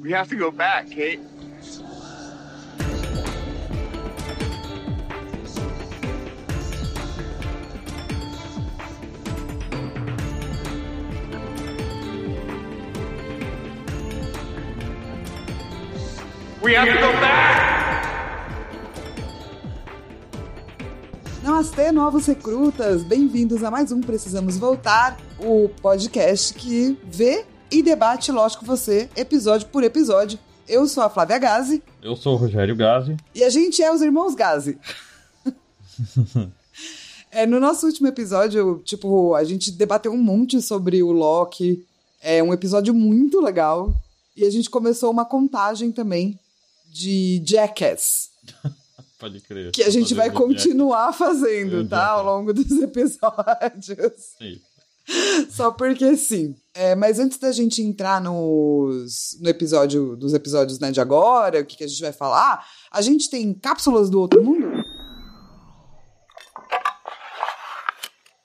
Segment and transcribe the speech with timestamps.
[0.00, 1.18] We have to go back, Kate.
[16.62, 17.68] We have to go back!
[21.42, 23.02] Namastê, novos recrutas!
[23.02, 29.68] Bem-vindos a mais um Precisamos Voltar, o podcast que vê e debate, lógico, você, episódio
[29.68, 30.38] por episódio.
[30.66, 31.82] Eu sou a Flávia Gazi.
[32.02, 33.16] Eu sou o Rogério Gazi.
[33.34, 34.78] E a gente é os irmãos Gazi.
[37.30, 41.84] é, no nosso último episódio, tipo, a gente debateu um monte sobre o Loki.
[42.22, 43.94] É um episódio muito legal.
[44.36, 46.38] E a gente começou uma contagem também
[46.90, 48.30] de Jackass.
[49.18, 49.72] Pode crer.
[49.72, 52.06] Que a gente vai continuar fazendo, tá?
[52.06, 54.36] Ao longo dos episódios.
[54.38, 54.60] Sim.
[55.48, 56.54] Só porque sim.
[56.74, 61.64] É, mas antes da gente entrar nos, no episódio dos episódios né, de agora, o
[61.64, 64.84] que, que a gente vai falar, a gente tem cápsulas do outro mundo?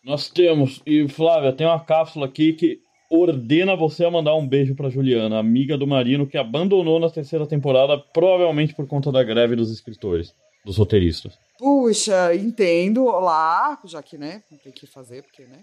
[0.04, 0.82] Nós temos.
[0.86, 5.40] E Flávia, tem uma cápsula aqui que ordena você a mandar um beijo pra Juliana,
[5.40, 10.34] amiga do Marino, que abandonou na terceira temporada, provavelmente por conta da greve dos escritores,
[10.66, 11.38] dos roteiristas.
[11.58, 13.06] Puxa, entendo.
[13.06, 15.60] Olá, já que, né, não tem que fazer, porque, né?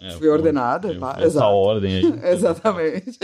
[0.00, 0.88] É, Fui ordenada.
[0.92, 1.16] eu- tá?
[1.18, 2.04] Essa ordem aí.
[2.32, 3.18] Exatamente.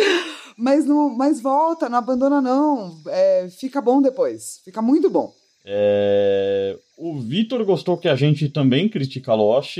[0.56, 2.96] Mas, não, mas volta, não abandona, não.
[3.08, 4.60] É, fica bom depois.
[4.64, 5.32] Fica muito bom.
[5.64, 9.76] É, O Vitor gostou que a gente também critica Lost.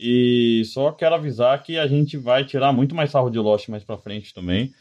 [0.00, 3.82] E só quero avisar que a gente vai tirar muito mais sarro de Lost mais
[3.82, 4.72] pra frente também.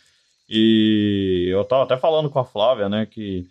[0.49, 3.45] E eu tava até falando com a Flávia, né, que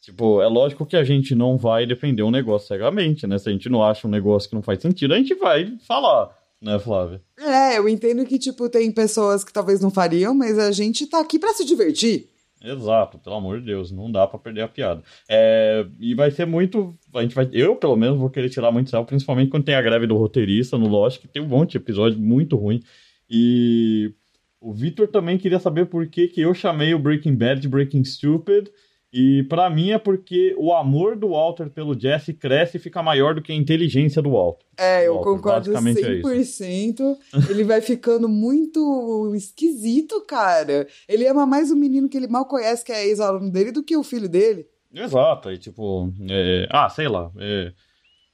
[0.00, 3.36] tipo, é lógico que a gente não vai defender um negócio cegamente, né?
[3.36, 6.30] Se a gente não acha um negócio que não faz sentido, a gente vai falar,
[6.60, 7.22] né, Flávia?
[7.38, 11.20] É, eu entendo que, tipo, tem pessoas que talvez não fariam, mas a gente tá
[11.20, 12.30] aqui pra se divertir.
[12.62, 15.02] Exato, pelo amor de Deus, não dá pra perder a piada.
[15.28, 16.96] É, e vai ser muito.
[17.14, 19.82] A gente vai, eu, pelo menos, vou querer tirar muito sarro, principalmente quando tem a
[19.82, 22.82] greve do roteirista no Lost, que tem um monte de episódio muito ruim.
[23.30, 24.12] E
[24.60, 28.02] o Victor também queria saber por que, que eu chamei o Breaking Bad de Breaking
[28.02, 28.68] Stupid.
[29.12, 33.34] E pra mim é porque o amor do Walter pelo Jesse cresce e fica maior
[33.34, 34.66] do que a inteligência do Walter.
[34.76, 36.62] É, eu Walter, concordo basicamente é isso.
[36.62, 37.16] 100%.
[37.48, 40.86] Ele vai ficando muito esquisito, cara.
[41.08, 43.96] Ele ama mais o menino que ele mal conhece, que é ex-aluno dele, do que
[43.96, 44.66] o filho dele.
[44.94, 47.30] Exato, e tipo, é, ah, sei lá.
[47.38, 47.72] é,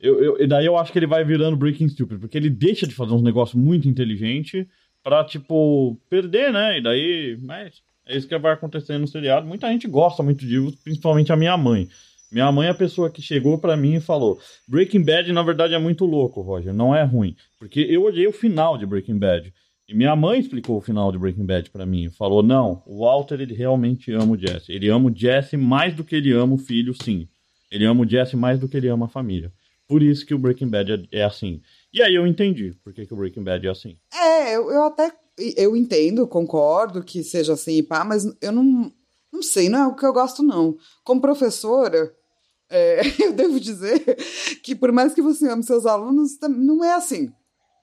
[0.00, 2.86] eu, eu, e daí eu acho que ele vai virando Breaking Stupid, porque ele deixa
[2.86, 4.66] de fazer uns negócios muito inteligentes
[5.02, 6.78] pra, tipo, perder, né?
[6.78, 9.46] E daí, mas é isso que vai acontecer no seriado.
[9.46, 11.88] Muita gente gosta muito disso, principalmente a minha mãe.
[12.30, 15.74] Minha mãe é a pessoa que chegou pra mim e falou: Breaking Bad, na verdade,
[15.74, 17.36] é muito louco, Roger, não é ruim.
[17.58, 19.52] Porque eu odiei o final de Breaking Bad.
[19.88, 22.10] E minha mãe explicou o final de Breaking Bad pra mim.
[22.10, 24.72] Falou: não, o Walter ele realmente ama o Jesse.
[24.72, 27.28] Ele ama o Jesse mais do que ele ama o filho, sim.
[27.70, 29.52] Ele ama o Jesse mais do que ele ama a família.
[29.86, 31.60] Por isso que o Breaking Bad é, é assim.
[31.92, 33.96] E aí eu entendi por que, que o Breaking Bad é assim.
[34.12, 35.12] É, eu até
[35.56, 38.92] eu entendo, concordo que seja assim e pá, mas eu não,
[39.32, 40.76] não sei, não é o que eu gosto, não.
[41.04, 42.12] Como professora,
[42.70, 44.00] é, eu devo dizer
[44.62, 47.32] que por mais que você ame seus alunos, não é assim.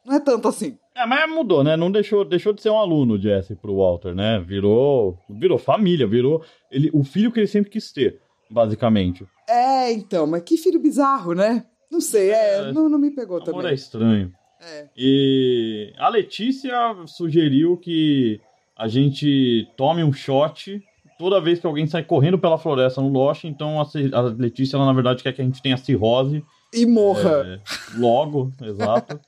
[0.05, 0.77] Não é tanto assim.
[0.95, 1.77] É, mas mudou, né?
[1.77, 4.39] Não deixou, deixou de ser um aluno, Jesse, pro Walter, né?
[4.45, 8.19] Virou, virou família, virou ele, o filho que ele sempre quis ter,
[8.49, 9.25] basicamente.
[9.47, 11.65] É, então, mas que filho bizarro, né?
[11.89, 13.73] Não sei, é, É, não, não me pegou amor é também.
[13.73, 14.33] estranho.
[14.61, 14.87] É.
[14.95, 16.73] E a Letícia
[17.07, 18.39] sugeriu que
[18.77, 20.81] a gente tome um shot
[21.17, 23.43] toda vez que alguém sai correndo pela floresta no Lost.
[23.43, 26.85] Então a, ci- a Letícia, ela, na verdade, quer que a gente tenha cirrose E
[26.85, 27.43] morra.
[27.45, 27.59] é,
[27.97, 29.19] logo, exato.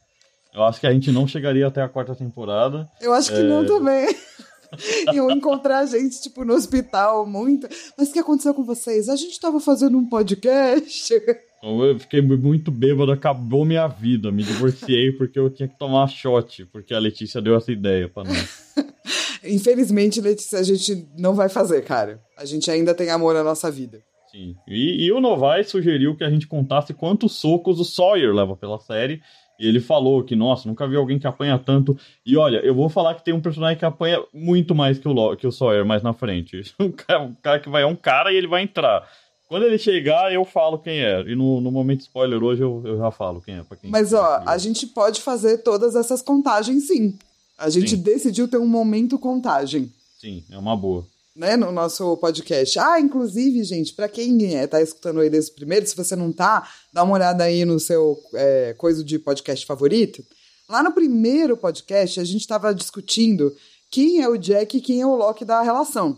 [0.54, 2.88] Eu acho que a gente não chegaria até a quarta temporada.
[3.02, 3.44] Eu acho que é.
[3.44, 4.08] não também.
[5.14, 7.68] Iam encontrar a gente, tipo, no hospital, muito.
[7.98, 9.08] Mas o que aconteceu com vocês?
[9.10, 11.14] A gente tava fazendo um podcast.
[11.63, 14.31] Eu fiquei muito bêbado, acabou minha vida.
[14.31, 18.24] Me divorciei porque eu tinha que tomar shot, porque a Letícia deu essa ideia pra
[18.24, 18.74] nós.
[19.44, 22.22] Infelizmente, Letícia, a gente não vai fazer, cara.
[22.38, 24.02] A gente ainda tem amor na nossa vida.
[24.32, 24.55] Sim.
[24.67, 28.79] E, e o Novaes sugeriu que a gente contasse quantos socos o Sawyer leva pela
[28.79, 29.22] série.
[29.59, 31.96] E ele falou que, nossa, nunca vi alguém que apanha tanto.
[32.26, 35.14] E olha, eu vou falar que tem um personagem que apanha muito mais que o,
[35.14, 36.61] Lo- que o Sawyer mais na frente.
[36.79, 39.08] Um cara, um cara que vai é um cara e ele vai entrar.
[39.53, 41.22] Quando ele chegar, eu falo quem é.
[41.28, 43.64] E no, no momento spoiler hoje eu, eu já falo quem é.
[43.79, 47.16] Quem Mas, ó, a gente pode fazer todas essas contagens, sim.
[47.55, 47.97] A gente Sim.
[47.97, 49.94] decidiu ter um momento contagem.
[50.20, 51.05] Sim, é uma boa.
[51.35, 52.79] né, no nosso podcast.
[52.79, 56.32] Ah, inclusive, gente, pra quem é, tá escutando aí desde o primeiro, se você não
[56.32, 60.26] tá, dá uma olhada aí no seu é, coisa de podcast favorito.
[60.67, 63.55] Lá no primeiro podcast, a gente tava discutindo
[63.91, 66.17] quem é o Jack e quem é o Loki da relação.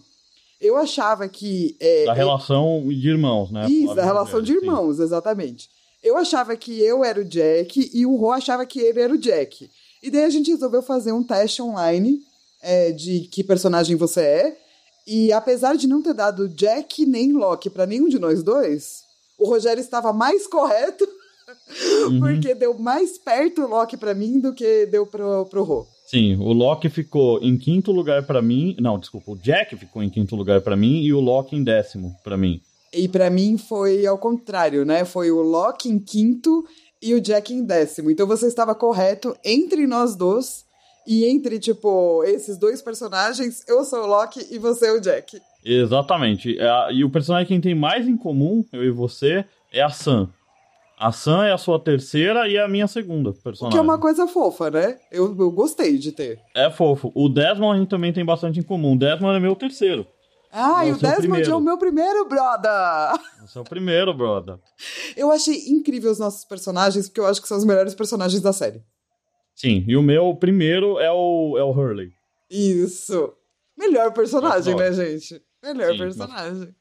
[0.66, 1.76] Eu achava que.
[1.80, 3.68] É, da relação de irmãos, né?
[3.70, 4.68] Isso, da relação de Rogério, sim.
[4.68, 5.70] irmãos, exatamente.
[6.04, 9.18] Eu achava que eu era o Jack e o Ro achava que ele era o
[9.18, 9.70] Jack.
[10.04, 12.20] E daí a gente resolveu fazer um teste online
[12.62, 14.58] é, de que personagem você é.
[15.08, 19.04] E apesar de não ter dado Jack nem Loki pra nenhum de nós dois,
[19.38, 21.08] o Rogério estava mais correto
[22.08, 22.20] Uhum.
[22.20, 25.88] porque deu mais perto o Loki pra mim do que deu pro, pro Ro.
[26.06, 28.76] Sim, o Loki ficou em quinto lugar pra mim.
[28.80, 32.16] Não, desculpa, o Jack ficou em quinto lugar pra mim e o Loki em décimo
[32.24, 32.62] pra mim.
[32.94, 35.04] E pra mim foi ao contrário, né?
[35.04, 36.64] Foi o Loki em quinto
[37.02, 38.12] e o Jack em décimo.
[38.12, 40.64] Então você estava correto entre nós dois.
[41.08, 45.40] E entre, tipo, esses dois personagens, eu sou o Loki e você é o Jack.
[45.64, 46.58] Exatamente.
[46.60, 50.30] É E o personagem que tem mais em comum, eu e você, é a Sam.
[50.98, 53.72] A Sam é a sua terceira e é a minha segunda personagem.
[53.72, 54.98] que é uma coisa fofa, né?
[55.12, 56.40] Eu, eu gostei de ter.
[56.56, 57.12] É fofo.
[57.14, 58.94] O Desmond a gente também tem bastante em comum.
[58.94, 60.08] O Desmond é meu terceiro.
[60.52, 61.52] Ah, e o Desmond primeiro.
[61.52, 63.20] é o meu primeiro brother!
[63.44, 64.58] Esse é o primeiro, brother.
[65.18, 68.54] Eu achei incrível os nossos personagens, porque eu acho que são os melhores personagens da
[68.54, 68.82] série.
[69.54, 72.14] Sim, e o meu primeiro é o, é o Hurley.
[72.50, 73.34] Isso!
[73.78, 75.42] Melhor personagem, né, gente?
[75.62, 76.76] Melhor Sim, personagem.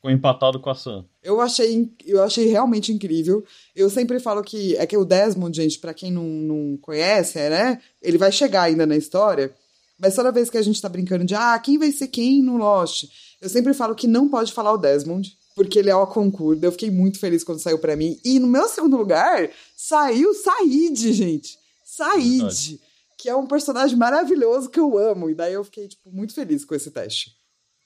[0.00, 1.04] Ficou empatado com a Sam.
[1.22, 3.44] Eu achei, eu achei realmente incrível.
[3.76, 7.78] Eu sempre falo que é que o Desmond, gente, pra quem não, não conhece, né?
[8.00, 9.54] Ele vai chegar ainda na história.
[9.98, 12.56] Mas toda vez que a gente tá brincando de ah, quem vai ser quem no
[12.56, 13.04] Lost,
[13.42, 16.64] eu sempre falo que não pode falar o Desmond, porque ele é o concurso.
[16.64, 18.18] Eu fiquei muito feliz quando saiu pra mim.
[18.24, 21.58] E no meu segundo lugar, saiu Said, gente.
[21.84, 22.38] Said.
[22.38, 22.80] Verdade.
[23.18, 25.28] Que é um personagem maravilhoso que eu amo.
[25.28, 27.36] E daí eu fiquei, tipo, muito feliz com esse teste.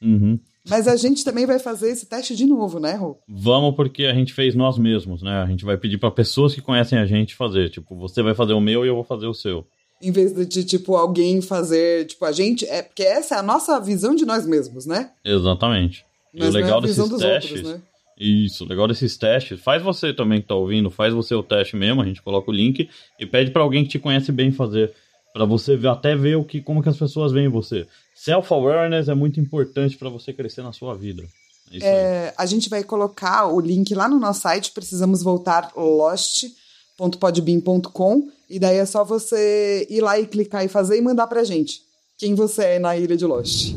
[0.00, 0.38] Uhum.
[0.68, 3.18] Mas a gente também vai fazer esse teste de novo, né, Rô?
[3.28, 5.42] Vamos porque a gente fez nós mesmos, né?
[5.42, 7.68] A gente vai pedir pra pessoas que conhecem a gente fazer.
[7.68, 9.66] Tipo, você vai fazer o meu e eu vou fazer o seu.
[10.00, 12.64] Em vez de, tipo, alguém fazer, tipo, a gente.
[12.66, 15.10] É, porque essa é a nossa visão de nós mesmos, né?
[15.24, 16.04] Exatamente.
[16.32, 17.50] E o Mas legal é desses testes.
[17.52, 17.80] outros, né?
[18.18, 19.60] Isso, o legal desses testes.
[19.60, 22.54] Faz você também que tá ouvindo, faz você o teste mesmo, a gente coloca o
[22.54, 22.88] link
[23.18, 24.92] e pede pra alguém que te conhece bem fazer.
[25.34, 27.88] Pra você ver, até ver o que, como que as pessoas veem você.
[28.14, 31.24] Self-awareness é muito importante pra você crescer na sua vida.
[31.72, 31.78] É.
[31.82, 38.60] É, a gente vai colocar o link lá no nosso site, precisamos voltar lost.podbean.com e
[38.60, 41.82] daí é só você ir lá e clicar e fazer e mandar pra gente
[42.16, 43.72] quem você é na ilha de Lost.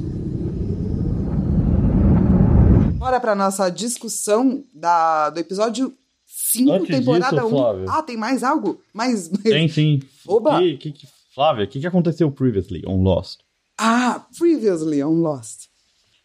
[2.99, 5.91] Bora pra nossa discussão da, do episódio
[6.27, 7.49] 5, Antes temporada disso, 1.
[7.49, 7.85] Flávio.
[7.89, 8.79] Ah, tem mais algo?
[8.93, 9.27] Mais.
[9.27, 9.99] Tem sim.
[10.27, 10.59] Oba!
[10.59, 13.41] Que, que, que- Flávia, o que, que aconteceu previously on Lost?
[13.77, 15.67] Ah, previously on Lost.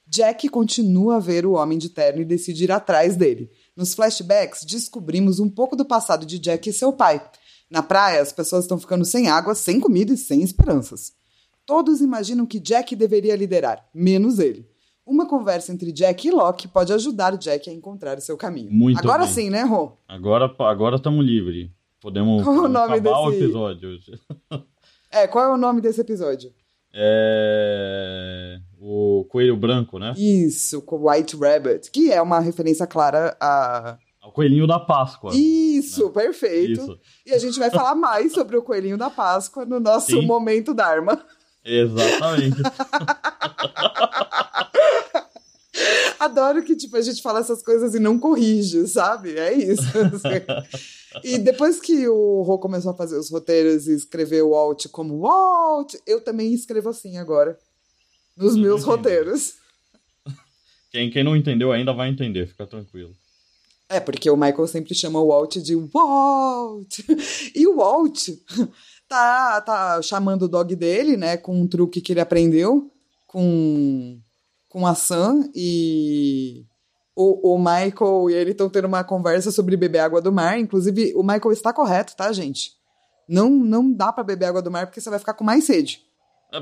[0.08, 3.50] Jack continua a ver o Homem de Terno e decide ir atrás dele.
[3.76, 7.22] Nos flashbacks, descobrimos um pouco do passado de Jack e seu pai.
[7.70, 11.12] Na praia, as pessoas estão ficando sem água, sem comida e sem esperanças.
[11.66, 14.66] Todos imaginam que Jack deveria liderar, menos ele.
[15.04, 18.72] Uma conversa entre Jack e Locke pode ajudar Jack a encontrar seu caminho.
[18.72, 19.34] Muito Agora bem.
[19.34, 19.92] sim, né, Rô?
[20.08, 21.68] Agora agora estamos livres.
[22.00, 23.98] Podemos, Qual é o nome acabar desse- o episódio.
[25.12, 26.52] É, qual é o nome desse episódio?
[26.94, 28.58] É...
[28.80, 30.14] O Coelho Branco, né?
[30.16, 35.30] Isso, com White Rabbit, que é uma referência clara a O Coelhinho da Páscoa.
[35.34, 36.80] Isso, perfeito.
[36.80, 36.98] Isso.
[37.26, 40.26] E a gente vai falar mais sobre o Coelhinho da Páscoa no nosso Sim.
[40.26, 41.22] momento Dharma.
[41.64, 42.56] Exatamente.
[46.22, 49.36] Adoro que, tipo, a gente fala essas coisas e não corrige, sabe?
[49.36, 49.82] É isso.
[51.24, 55.20] e depois que o Rô começou a fazer os roteiros e escrever o Walt como
[55.20, 57.58] Walt, eu também escrevo assim agora.
[58.36, 59.54] Nos Eu meus roteiros.
[60.92, 63.14] quem, quem não entendeu ainda vai entender, fica tranquilo.
[63.88, 67.00] É, porque o Michael sempre chama o Walt de Walt.
[67.54, 68.28] E o Walt
[69.08, 72.92] tá, tá chamando o dog dele, né, com um truque que ele aprendeu
[73.26, 74.20] com,
[74.72, 76.64] com a Sam e
[77.14, 80.58] o, o Michael e ele estão tendo uma conversa sobre beber água do mar.
[80.58, 82.70] Inclusive, o Michael está correto, tá, gente?
[83.28, 86.00] Não, não dá pra beber água do mar porque você vai ficar com mais sede.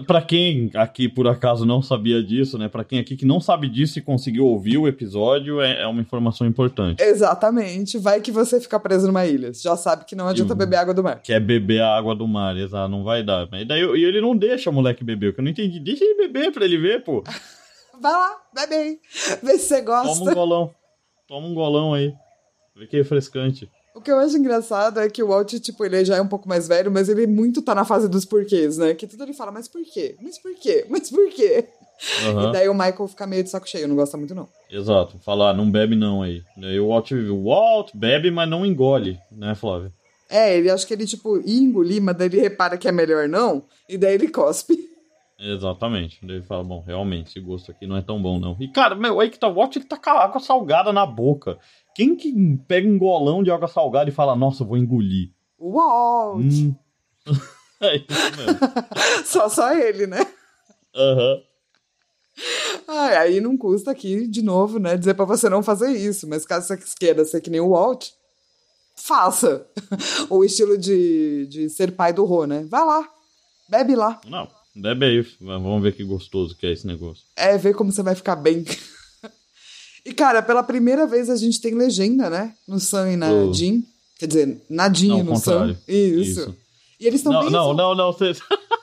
[0.09, 2.69] Pra quem aqui por acaso não sabia disso, né?
[2.69, 6.01] Pra quem aqui que não sabe disso e conseguiu ouvir o episódio, é, é uma
[6.01, 7.01] informação importante.
[7.03, 7.97] Exatamente.
[7.99, 9.53] Vai que você fica preso numa ilha.
[9.55, 11.23] Você já sabe que não adianta Eu- beber água do mar.
[11.23, 13.49] Quer beber a água do mar, exato, não vai dar.
[13.53, 15.79] E daí e ele não deixa o moleque beber, que eu não entendi.
[15.81, 17.23] Deixa ele beber pra ele ver, pô.
[18.01, 19.01] Vai lá, bebe aí.
[19.43, 20.19] Vê se você gosta.
[20.19, 20.75] Toma um golão.
[21.29, 22.15] Toma um golão aí.
[22.75, 23.71] Vê que é refrescante.
[23.95, 26.49] O que eu acho engraçado é que o Walt, tipo, ele já é um pouco
[26.49, 28.95] mais velho, mas ele muito tá na fase dos porquês, né?
[28.95, 30.17] Que tudo ele fala, mas por quê?
[30.23, 30.87] Mas por quê?
[30.89, 31.67] Mas por quê?
[32.25, 32.49] Aham.
[32.49, 34.49] E daí o Michael fica meio de saco cheio, não gosta muito, não.
[34.71, 36.43] Exato, falar, não bebe não aí.
[36.57, 39.93] Daí o Walt, o Walt bebe, mas não engole, né, Flávio?
[40.31, 43.29] É, ele acha que ele, tipo, ia engolir, mas daí ele repara que é melhor
[43.29, 44.90] não, e daí ele cospe.
[45.41, 46.19] Exatamente.
[46.23, 48.55] Daí ele fala, bom, realmente, esse gosto aqui não é tão bom, não.
[48.61, 51.07] E, cara, meu, aí que tá o Watch, ele tá com a água salgada na
[51.07, 51.59] boca.
[51.95, 52.33] Quem que
[52.69, 55.31] pega um golão de água salgada e fala, nossa, eu vou engolir?
[55.59, 56.45] Walt!
[56.45, 56.75] Hum.
[57.81, 58.59] é isso mesmo.
[59.25, 60.21] só, só ele, né?
[60.95, 61.43] Aham.
[62.87, 66.29] Ai, aí não custa aqui, de novo, né, dizer pra você não fazer isso.
[66.29, 68.11] Mas caso você queira ser que nem o Walt,
[68.95, 69.67] faça.
[70.29, 72.67] o estilo de, de ser pai do Rô, né?
[72.69, 73.09] Vai lá,
[73.69, 74.21] bebe lá.
[74.27, 75.27] Não, bebe aí.
[75.41, 77.25] Vamos ver que gostoso que é esse negócio.
[77.37, 78.65] É, ver como você vai ficar bem.
[80.05, 82.55] e, cara, pela primeira vez a gente tem legenda, né?
[82.67, 83.53] No Sam e na Oh.
[83.53, 83.83] Jean.
[84.19, 85.75] Quer dizer, Nadinho Não, no contrário.
[85.75, 85.81] Sam.
[85.89, 86.41] Isso.
[86.41, 86.57] Isso.
[87.01, 87.51] E eles estão Não, bem...
[87.51, 88.13] não, não, não.
[88.13, 88.33] Você,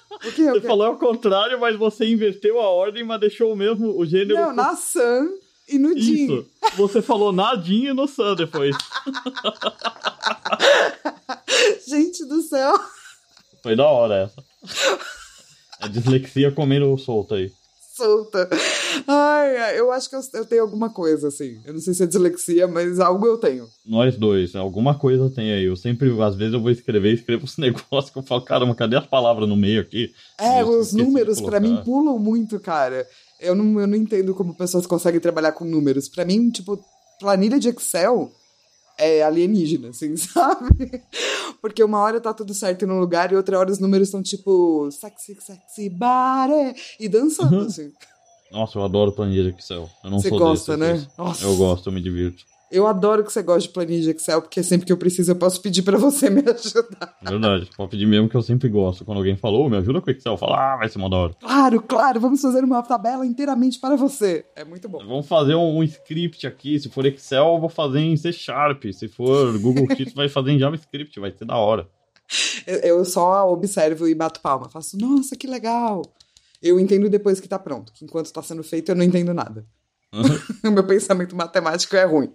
[0.09, 0.15] O?
[0.27, 0.67] O você quê?
[0.67, 4.33] falou ao contrário, mas você inverteu a ordem, mas deixou o mesmo o gênero.
[4.33, 5.27] Não, na Sam
[5.69, 6.25] e no Jean.
[6.25, 6.45] Isso.
[6.75, 8.75] Você falou nadinho no Sun depois.
[11.87, 12.73] Gente do céu.
[13.61, 14.43] Foi da hora essa.
[15.81, 17.51] É dislexia comendo solto aí.
[17.95, 18.47] Solta.
[19.07, 21.59] Ai, eu acho que eu, eu tenho alguma coisa, assim.
[21.65, 23.67] Eu não sei se é dislexia, mas algo eu tenho.
[23.83, 25.63] Nós dois, alguma coisa tem aí.
[25.63, 28.97] Eu sempre, às vezes, eu vou escrever, escrevo os negócios que eu falo, caramba, cadê
[28.97, 30.11] as palavras no meio aqui?
[30.39, 33.07] É, Eu os números pra mim pulam muito, cara.
[33.39, 36.07] Eu não, eu não entendo como pessoas conseguem trabalhar com números.
[36.07, 36.79] Pra mim, tipo,
[37.19, 38.31] planilha de Excel
[38.97, 41.03] é alienígena, assim, sabe?
[41.61, 44.89] Porque uma hora tá tudo certo num lugar e outra hora os números estão tipo
[44.91, 47.65] sexy, sexy, body e dançando, Uhum.
[47.67, 47.91] assim.
[48.51, 49.89] Nossa, eu adoro planilha de Excel.
[50.03, 51.11] Eu não Você sou gosta, desses, né?
[51.41, 52.45] Eu gosto, eu me divirto.
[52.71, 55.35] Eu adoro que você gosta de planilha de Excel, porque sempre que eu preciso eu
[55.35, 57.17] posso pedir pra você me ajudar.
[57.21, 57.69] Verdade.
[57.77, 59.05] Pode pedir mesmo que eu sempre gosto.
[59.05, 61.09] Quando alguém falou, "Ô, me ajuda com o Excel, eu falo, ah, vai ser uma
[61.09, 61.33] da hora.
[61.39, 64.45] Claro, claro, vamos fazer uma tabela inteiramente para você.
[64.55, 64.99] É muito bom.
[64.99, 66.77] Vamos fazer um, um script aqui.
[66.79, 68.83] Se for Excel, eu vou fazer em C Sharp.
[68.91, 71.19] Se for Google Sheets, vai fazer em JavaScript.
[71.19, 71.87] Vai ser da hora.
[72.65, 74.69] Eu, eu só observo e bato palma.
[74.69, 76.01] Faço, nossa, que legal.
[76.61, 77.93] Eu entendo depois que tá pronto.
[77.93, 79.65] Que enquanto tá sendo feito, eu não entendo nada.
[80.63, 82.31] o meu pensamento matemático é ruim.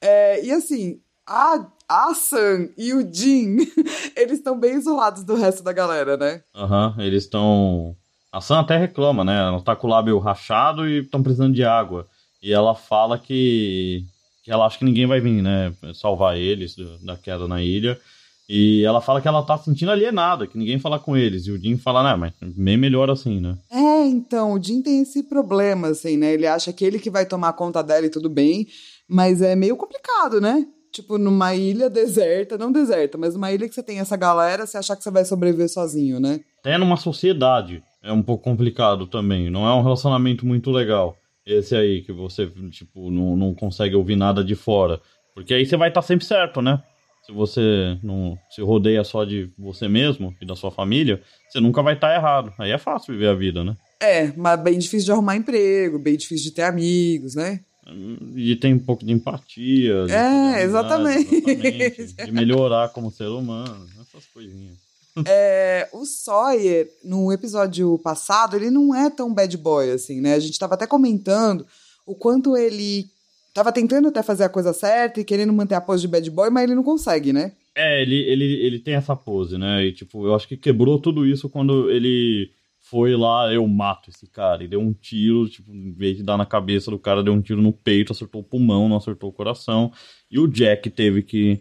[0.00, 3.56] É, e assim, a, a Sam e o Jin,
[4.16, 6.42] eles estão bem isolados do resto da galera, né?
[6.54, 7.96] Aham, eles estão.
[8.32, 9.38] A Sam até reclama, né?
[9.38, 12.06] Ela tá com o lábio rachado e estão precisando de água.
[12.42, 14.04] E ela fala que,
[14.42, 15.72] que ela acha que ninguém vai vir, né?
[15.94, 17.98] Salvar eles da queda na ilha.
[18.48, 21.46] E ela fala que ela tá se sentindo alienada, que ninguém fala com eles.
[21.46, 23.56] E o Jim fala, né, mas bem melhor assim, né?
[23.70, 26.34] É, então, o Jin tem esse problema, assim, né?
[26.34, 28.66] Ele acha que ele que vai tomar conta dela e tudo bem,
[29.08, 30.66] mas é meio complicado, né?
[30.92, 34.78] Tipo, numa ilha deserta, não deserta, mas numa ilha que você tem essa galera, você
[34.78, 36.40] achar que você vai sobreviver sozinho, né?
[36.60, 39.50] Até numa sociedade é um pouco complicado também.
[39.50, 41.16] Não é um relacionamento muito legal.
[41.44, 45.00] Esse aí, que você, tipo, não, não consegue ouvir nada de fora.
[45.34, 46.80] Porque aí você vai estar sempre certo, né?
[47.26, 51.82] Se você não se rodeia só de você mesmo e da sua família, você nunca
[51.82, 52.52] vai estar errado.
[52.58, 53.76] Aí é fácil viver a vida, né?
[53.98, 57.60] É, mas bem difícil de arrumar emprego, bem difícil de ter amigos, né?
[58.34, 60.06] E tem um pouco de empatia.
[60.06, 61.34] de É, exatamente.
[61.34, 62.24] exatamente.
[62.26, 63.86] De melhorar como ser humano.
[64.00, 64.76] Essas coisinhas.
[65.26, 70.34] É, o Sawyer, no episódio passado, ele não é tão bad boy assim, né?
[70.34, 71.66] A gente tava até comentando
[72.04, 73.06] o quanto ele
[73.54, 76.50] tava tentando até fazer a coisa certa e querendo manter a pose de bad boy,
[76.50, 77.52] mas ele não consegue, né?
[77.74, 79.84] É, ele, ele, ele tem essa pose, né?
[79.84, 84.26] E, tipo, eu acho que quebrou tudo isso quando ele foi lá, eu mato esse
[84.26, 84.62] cara.
[84.62, 87.40] E deu um tiro, tipo, em vez de dar na cabeça do cara, deu um
[87.40, 89.92] tiro no peito, acertou o pulmão, não acertou o coração.
[90.30, 91.60] E o Jack teve que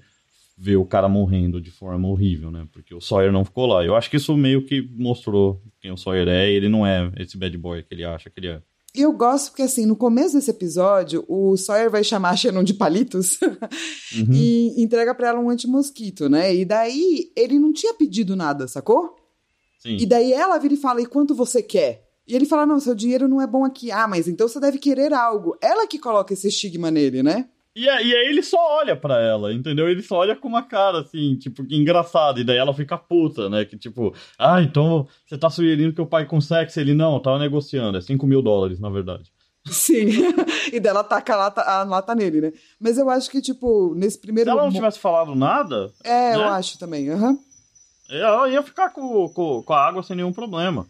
[0.57, 2.67] ver o cara morrendo de forma horrível, né?
[2.71, 3.83] Porque o Sawyer não ficou lá.
[3.83, 7.11] Eu acho que isso meio que mostrou quem o Sawyer é e ele não é
[7.17, 8.61] esse bad boy que ele acha que ele é.
[8.95, 12.63] E eu gosto porque, assim, no começo desse episódio, o Sawyer vai chamar a Shannon
[12.63, 13.39] de palitos
[14.15, 14.31] Uhum.
[14.31, 16.53] e entrega pra ela um anti-mosquito, né?
[16.53, 19.15] E daí ele não tinha pedido nada, sacou?
[19.79, 19.97] Sim.
[19.99, 22.07] E daí ela vira e fala: E quanto você quer?
[22.27, 23.91] E ele fala: Não, seu dinheiro não é bom aqui.
[23.91, 25.57] Ah, mas então você deve querer algo.
[25.59, 27.49] Ela que coloca esse estigma nele, né?
[27.75, 29.89] E aí, ele só olha pra ela, entendeu?
[29.89, 32.39] Ele só olha com uma cara assim, tipo, que engraçado.
[32.39, 33.65] E daí ela fica puta, né?
[33.65, 36.79] Que tipo, ah, então você tá sugerindo que o pai com sexo?
[36.79, 37.97] Ele não, tava negociando.
[37.97, 39.31] É 5 mil dólares, na verdade.
[39.65, 40.05] Sim.
[40.71, 42.51] e dela taca a lata, a lata nele, né?
[42.79, 44.51] Mas eu acho que, tipo, nesse Se primeiro.
[44.51, 46.45] ela não tivesse falado nada, É, eu né?
[46.49, 47.09] acho também.
[47.09, 47.37] aham.
[48.09, 50.85] ela ia ficar com, com, com a água sem nenhum problema.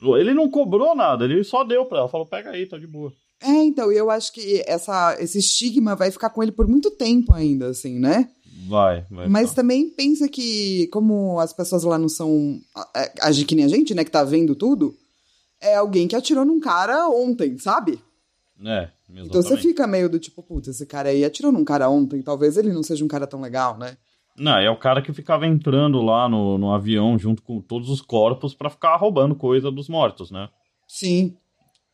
[0.00, 2.08] Ele não cobrou nada, ele só deu pra ela.
[2.08, 3.12] Falou, pega aí, tá de boa.
[3.42, 6.90] É, então, e eu acho que essa, esse estigma vai ficar com ele por muito
[6.92, 8.28] tempo ainda, assim, né?
[8.68, 9.28] Vai, vai.
[9.28, 12.60] Mas também pensa que, como as pessoas lá não são.
[12.94, 14.96] é, Agir que nem a gente, né, que tá vendo tudo,
[15.60, 18.00] é alguém que atirou num cara ontem, sabe?
[18.64, 19.26] É, exatamente.
[19.26, 22.56] Então você fica meio do tipo, putz, esse cara aí atirou num cara ontem, talvez
[22.56, 23.96] ele não seja um cara tão legal, né?
[24.36, 28.00] Não, é o cara que ficava entrando lá no, no avião junto com todos os
[28.00, 30.48] corpos pra ficar roubando coisa dos mortos, né?
[30.88, 31.36] Sim.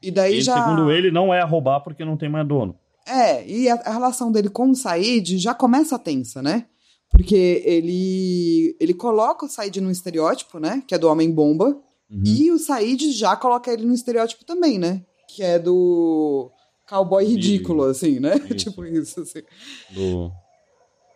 [0.02, 0.54] E daí E, já.
[0.54, 2.76] segundo ele, não é roubar porque não tem mais dono.
[3.06, 6.66] É, e a, a relação dele com o Said já começa tensa, né?
[7.10, 10.82] Porque ele ele coloca o Said num estereótipo, né?
[10.86, 11.66] Que é do homem-bomba.
[12.10, 12.22] Uhum.
[12.24, 15.02] E o Said já coloca ele no estereótipo também, né?
[15.28, 16.50] Que é do
[16.88, 18.34] cowboy ridículo, assim, né?
[18.44, 18.56] Isso.
[18.56, 19.40] tipo isso, assim.
[19.90, 20.30] Do,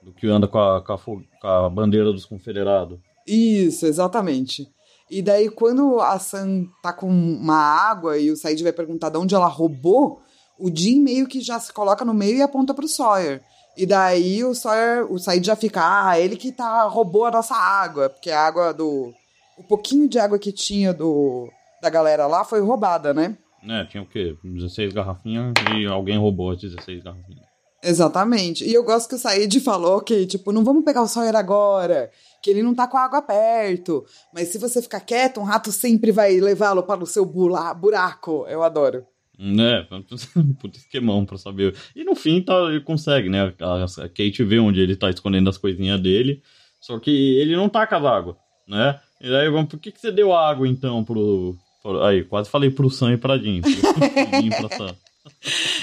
[0.03, 2.99] do que anda com a, com a com a bandeira dos confederados.
[3.27, 4.67] Isso, exatamente.
[5.13, 9.19] E daí, quando a Sam tá com uma água e o Said vai perguntar de
[9.19, 10.23] onde ela roubou,
[10.59, 13.43] o Jim meio que já se coloca no meio e aponta pro Sawyer.
[13.77, 17.55] E daí o Sawyer, o Said já fica, ah, ele que tá, roubou a nossa
[17.55, 19.13] água, porque a água do.
[19.59, 21.47] O pouquinho de água que tinha do
[21.83, 23.37] da galera lá foi roubada, né?
[23.63, 24.35] Né, tinha o quê?
[24.43, 27.53] 16 garrafinhas e alguém roubou as 16 garrafinhas.
[27.83, 28.65] Exatamente.
[28.65, 32.11] E eu gosto que o Said falou que, tipo, não vamos pegar o Sawyer agora,
[32.43, 34.05] que ele não tá com a água perto.
[34.35, 38.45] Mas se você ficar quieto, um rato sempre vai levá-lo para o seu buraco.
[38.49, 39.07] Eu adoro.
[39.39, 39.87] Né,
[40.61, 41.75] puta esquemão pra saber.
[41.97, 43.53] E no fim tá, ele consegue, né?
[43.61, 46.43] A, a Kate vê onde ele tá escondendo as coisinhas dele.
[46.81, 48.37] Só que ele não tá com as água,
[48.69, 49.01] né?
[49.21, 51.57] E daí, vamos, por que, que você deu água então pro.
[51.81, 53.61] pro- aí, quase falei pro Sam e pra Jim.
[53.63, 54.97] Pro Jim pra Sam.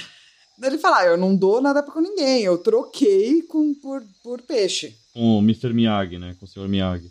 [0.61, 4.93] Ele fala: ah, eu não dou nada com ninguém, eu troquei com, por, por peixe.
[5.13, 5.73] Com o Mr.
[5.73, 6.35] Miyagi, né?
[6.39, 6.67] Com o Sr.
[6.67, 7.09] Miyagi.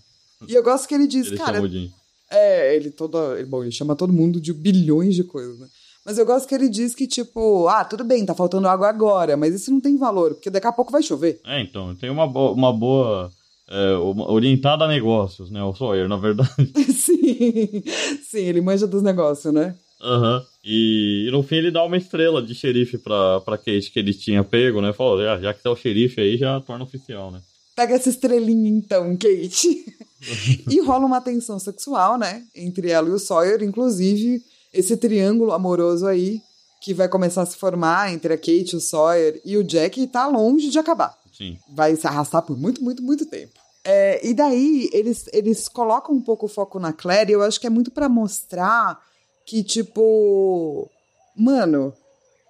[0.49, 1.90] E eu gosto que ele diz, Ele cara, Jim.
[2.31, 3.38] É, ele toda.
[3.38, 5.67] ele- Bom, ele chama todo mundo de bilhões de coisas, né?
[6.07, 9.37] Mas eu gosto que ele diz que, tipo, ah, tudo bem, tá faltando água agora,
[9.37, 11.40] mas isso não tem valor, porque daqui a pouco vai chover.
[11.45, 13.31] É, então, tem uma, bo- uma boa.
[13.71, 15.62] É, orientada a negócios, né?
[15.62, 16.49] O Sawyer, na verdade.
[16.95, 17.83] sim,
[18.23, 19.75] sim, ele manja dos negócios, né?
[20.00, 20.43] Aham.
[20.64, 24.14] E, e no fim ele dá uma estrela de xerife pra, pra Kate que ele
[24.14, 24.93] tinha pego, né?
[24.95, 27.40] Falou, já, já que tá o xerife aí, já torna oficial, né?
[27.78, 29.87] Pega essa estrelinha então, Kate.
[30.68, 32.44] e rola uma tensão sexual, né?
[32.52, 34.42] Entre ela e o Sawyer, inclusive
[34.75, 36.42] esse triângulo amoroso aí
[36.82, 40.26] que vai começar a se formar entre a Kate, o Sawyer e o Jack tá
[40.26, 41.16] longe de acabar.
[41.33, 41.57] Sim.
[41.68, 43.55] vai se arrastar por muito, muito, muito tempo.
[43.85, 47.61] É, e daí eles, eles colocam um pouco o foco na Claire, e eu acho
[47.61, 48.98] que é muito pra mostrar
[49.46, 50.90] que, tipo,
[51.37, 51.94] mano,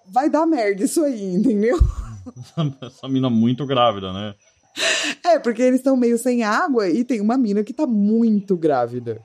[0.07, 1.79] vai dar merda isso aí, entendeu?
[2.81, 4.35] Essa mina muito grávida, né?
[5.25, 9.21] É, porque eles estão meio sem água e tem uma mina que tá muito grávida.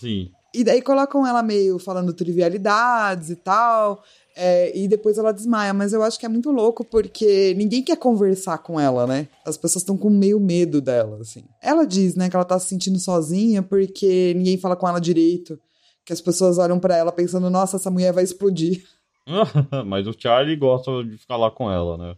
[0.00, 0.30] Sim.
[0.54, 4.02] E daí colocam ela meio falando trivialidades e tal.
[4.34, 5.74] é, e depois ela desmaia.
[5.74, 9.28] Mas eu acho que é muito louco porque ninguém quer conversar com ela, né?
[9.44, 11.44] As pessoas estão com meio medo dela, assim.
[11.62, 15.58] Ela diz, né, que ela tá se sentindo sozinha porque ninguém fala com ela direito.
[16.04, 18.84] Que as pessoas olham pra ela pensando, nossa, essa mulher vai explodir.
[19.86, 22.16] Mas o Charlie gosta de ficar lá com ela, né?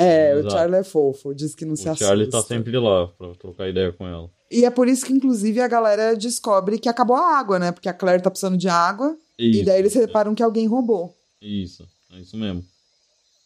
[0.00, 0.54] É, o Exato.
[0.54, 2.06] Charlie é fofo, diz que não se O assusta.
[2.06, 4.30] Charlie tá sempre lá pra trocar ideia com ela.
[4.50, 7.72] E é por isso que, inclusive, a galera descobre que acabou a água, né?
[7.72, 9.16] Porque a Claire tá precisando de água.
[9.36, 11.14] E Isso, daí eles reparam que alguém roubou.
[11.42, 11.84] Isso,
[12.14, 12.64] é isso mesmo.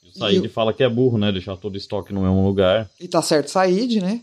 [0.04, 1.32] E o Said fala que é burro, né?
[1.32, 2.90] Deixar todo o estoque no mesmo lugar.
[3.00, 4.20] E tá certo Said, né?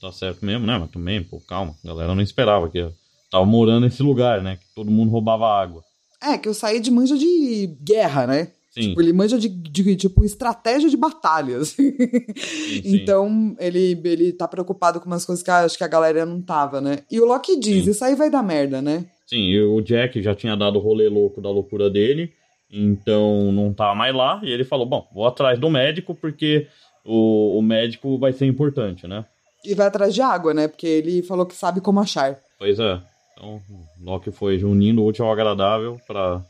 [0.00, 0.78] Tá certo mesmo, né?
[0.78, 1.74] Mas também, pô, calma.
[1.84, 2.88] A galera não esperava que
[3.30, 4.56] tava morando nesse lugar, né?
[4.56, 5.82] Que todo mundo roubava água.
[6.22, 8.48] É, que o Said manja de guerra, né?
[8.72, 11.68] Sim, Tipo, ele manja de, de, tipo, estratégia de batalhas.
[11.76, 11.92] sim,
[12.34, 12.82] sim.
[12.84, 16.80] então, ele, ele tá preocupado com umas coisas que acho que a galera não tava,
[16.80, 17.00] né?
[17.10, 19.04] E o Loki diz, isso aí vai dar merda, né?
[19.26, 22.32] Sim, e o Jack já tinha dado o rolê louco da loucura dele,
[22.70, 24.40] então não tá mais lá.
[24.42, 26.66] E ele falou: Bom, vou atrás do médico porque
[27.04, 29.24] o, o médico vai ser importante, né?
[29.64, 30.68] E vai atrás de água, né?
[30.68, 32.38] Porque ele falou que sabe como achar.
[32.58, 33.00] Pois é.
[33.32, 33.60] Então,
[34.00, 36.42] o Loki foi unindo o útil ao agradável pra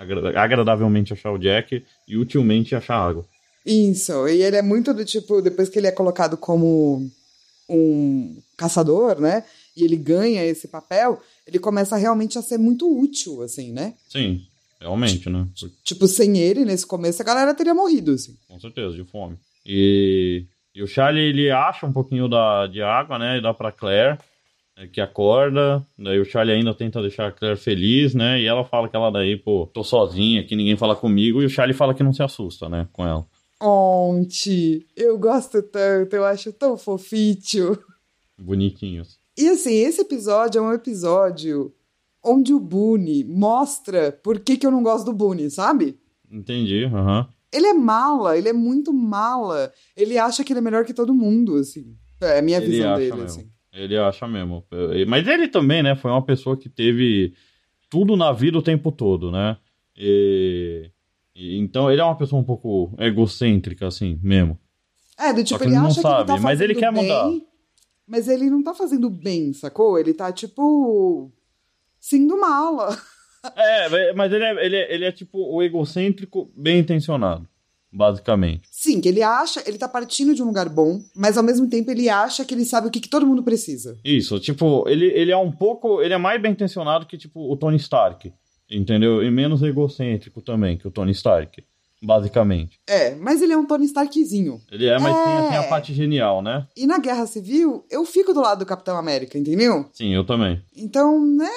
[0.00, 3.24] agra- agradavelmente achar o Jack e utilmente achar água.
[3.64, 7.08] Isso, e ele é muito do tipo, depois que ele é colocado como
[7.68, 9.44] um caçador, né?
[9.76, 13.94] E ele ganha esse papel, ele começa realmente a ser muito útil, assim, né?
[14.08, 14.42] Sim,
[14.80, 15.46] realmente, né?
[15.84, 18.34] Tipo, sem ele, nesse começo, a galera teria morrido, assim.
[18.48, 19.36] Com certeza, de fome.
[19.64, 23.38] E, e o Charlie, ele acha um pouquinho da, de água, né?
[23.38, 24.18] E dá pra Claire,
[24.88, 25.86] que acorda.
[25.98, 28.40] Daí o Charlie ainda tenta deixar a Claire feliz, né?
[28.40, 31.42] E ela fala que ela daí, pô, tô sozinha, que ninguém fala comigo.
[31.42, 32.88] E o Charlie fala que não se assusta, né?
[32.92, 33.26] Com ela.
[33.62, 37.78] Onte, eu gosto tanto, eu acho tão fofito.
[38.38, 39.18] Bonitinhos.
[39.38, 41.72] E assim, esse episódio é um episódio
[42.24, 45.98] onde o Boone mostra por que, que eu não gosto do Boone, sabe?
[46.30, 47.28] Entendi, aham.
[47.52, 49.72] Ele é mala, ele é muito mala.
[49.96, 51.96] Ele acha que ele é melhor que todo mundo, assim.
[52.20, 53.24] É a minha Ele visão dele, mesmo.
[53.24, 53.50] assim.
[53.72, 54.64] Ele acha mesmo.
[55.06, 55.94] Mas ele também, né?
[55.94, 57.34] Foi uma pessoa que teve
[57.88, 59.56] tudo na vida o tempo todo, né?
[59.96, 60.90] E...
[61.34, 64.58] então ele é uma pessoa um pouco egocêntrica, assim, mesmo.
[65.18, 66.90] É, do tipo, que ele ele não acha que ele sabe, tá mas ele quer
[66.90, 67.28] mudar.
[67.28, 67.46] bem,
[68.06, 69.98] Mas ele não tá fazendo bem, sacou?
[69.98, 71.30] Ele tá, tipo,
[72.00, 72.96] sendo mala.
[73.56, 77.48] É, mas ele é, ele é, ele é tipo o egocêntrico bem intencionado,
[77.92, 78.62] basicamente.
[78.70, 81.90] Sim, que ele acha, ele tá partindo de um lugar bom, mas ao mesmo tempo
[81.90, 83.98] ele acha que ele sabe o que, que todo mundo precisa.
[84.04, 86.00] Isso, tipo, ele, ele é um pouco.
[86.02, 88.32] Ele é mais bem intencionado que, tipo, o Tony Stark.
[88.70, 89.22] Entendeu?
[89.22, 91.62] E menos egocêntrico também que o Tony Stark.
[92.02, 92.78] Basicamente.
[92.88, 94.60] É, mas ele é um Tony Starkzinho.
[94.72, 95.22] Ele é, mas É.
[95.24, 96.66] tem assim a parte genial, né?
[96.76, 99.84] E na Guerra Civil, eu fico do lado do Capitão América, entendeu?
[99.92, 100.62] Sim, eu também.
[100.74, 101.50] Então, né,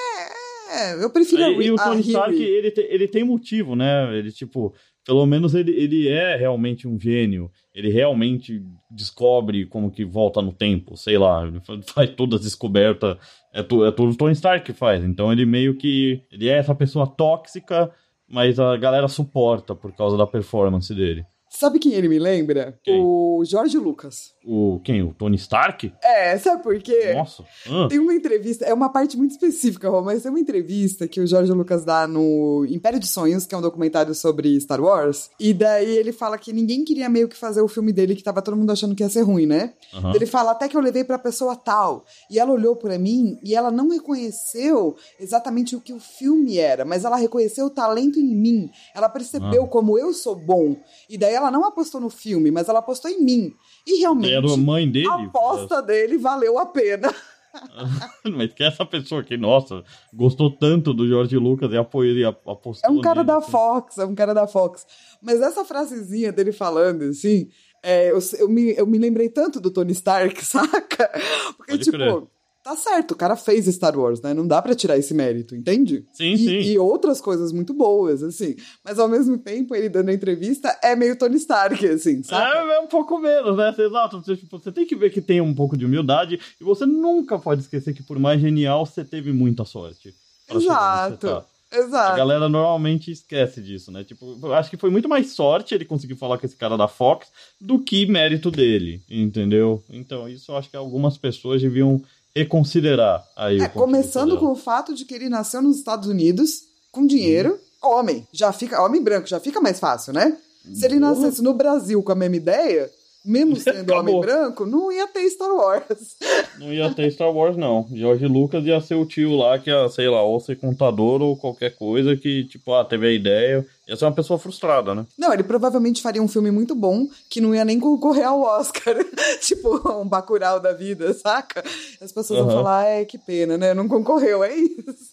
[0.71, 4.13] é, eu prefiro a, E, e o Tony Stark, ele, te- ele tem motivo, né?
[4.17, 4.73] Ele, tipo,
[5.05, 7.51] pelo menos ele, ele é realmente um gênio.
[7.73, 11.45] Ele realmente descobre como que volta no tempo, sei lá.
[11.45, 13.17] Ele fa- faz todas as descobertas.
[13.53, 15.03] É, tu, é tudo o Tony Stark que faz.
[15.03, 16.21] Então ele meio que.
[16.31, 17.91] Ele é essa pessoa tóxica,
[18.27, 21.25] mas a galera suporta por causa da performance dele.
[21.55, 22.77] Sabe quem ele me lembra?
[22.83, 22.99] Quem?
[22.99, 24.33] O Jorge Lucas.
[24.45, 24.81] O.
[24.83, 25.03] Quem?
[25.03, 25.93] O Tony Stark?
[26.03, 27.13] É, sabe por quê?
[27.13, 27.43] Nossa.
[27.69, 31.21] Ah, Tem uma entrevista, é uma parte muito específica, Rô, mas tem uma entrevista que
[31.21, 35.29] o Jorge Lucas dá no Império de Sonhos, que é um documentário sobre Star Wars.
[35.39, 38.41] E daí ele fala que ninguém queria meio que fazer o filme dele, que tava
[38.41, 39.73] todo mundo achando que ia ser ruim, né?
[39.93, 40.13] aham.
[40.15, 42.03] Ele fala até que eu levei pra pessoa tal.
[42.31, 46.83] E ela olhou pra mim e ela não reconheceu exatamente o que o filme era,
[46.83, 48.69] mas ela reconheceu o talento em mim.
[48.95, 49.67] Ela percebeu Ah.
[49.67, 50.75] como eu sou bom.
[51.09, 53.53] E daí ela não apostou no filme, mas ela apostou em mim.
[53.85, 54.33] E realmente.
[54.33, 55.07] Era a mãe dele?
[55.07, 57.13] A aposta dele valeu a pena.
[58.35, 62.91] Mas que essa pessoa que, nossa, gostou tanto do George Lucas e apoiou apostou É
[62.91, 63.51] um cara nele, da assim.
[63.51, 64.85] Fox, é um cara da Fox.
[65.21, 67.49] Mas essa frasezinha dele falando, assim,
[67.81, 71.11] é, eu, eu, me, eu me lembrei tanto do Tony Stark, saca?
[71.57, 72.23] Porque, Pode tipo, crer.
[72.63, 74.33] Tá certo, o cara fez Star Wars, né?
[74.33, 76.05] Não dá pra tirar esse mérito, entende?
[76.13, 76.59] Sim, e, sim.
[76.59, 78.55] E outras coisas muito boas, assim.
[78.83, 82.57] Mas ao mesmo tempo, ele dando a entrevista é meio Tony Stark, assim, saca?
[82.59, 83.75] É, é um pouco menos, né?
[83.77, 84.21] Exato.
[84.21, 87.37] Você, tipo, você tem que ver que tem um pouco de humildade e você nunca
[87.37, 90.13] pode esquecer que, por mais genial, você teve muita sorte.
[90.49, 91.17] Exato.
[91.17, 91.45] tá.
[91.73, 92.15] A Exato.
[92.15, 94.03] galera normalmente esquece disso, né?
[94.03, 96.87] Tipo, eu acho que foi muito mais sorte ele conseguir falar com esse cara da
[96.87, 99.83] Fox do que mérito dele, entendeu?
[99.89, 101.99] Então, isso eu acho que algumas pessoas deviam
[102.35, 103.61] reconsiderar aí.
[103.61, 108.27] É, começando com o fato de que ele nasceu nos Estados Unidos com dinheiro, homem,
[108.31, 110.37] já fica, homem branco, já fica mais fácil, né?
[110.73, 112.89] Se ele nascesse no Brasil com a mesma ideia,
[113.23, 114.21] mesmo sendo homem Acabou.
[114.21, 115.83] branco, não ia ter Star Wars.
[116.59, 117.87] Não ia ter Star Wars, não.
[117.91, 121.35] George Lucas ia ser o tio lá que ia, sei lá, ou ser contador ou
[121.35, 123.65] qualquer coisa que, tipo, ah, teve a ideia.
[123.87, 125.05] Ia ser uma pessoa frustrada, né?
[125.17, 128.95] Não, ele provavelmente faria um filme muito bom que não ia nem concorrer ao Oscar.
[129.41, 131.63] tipo, um Bacurau da vida, saca?
[131.99, 132.57] As pessoas vão Aham.
[132.57, 133.73] falar, é, que pena, né?
[133.73, 135.11] Não concorreu, é isso.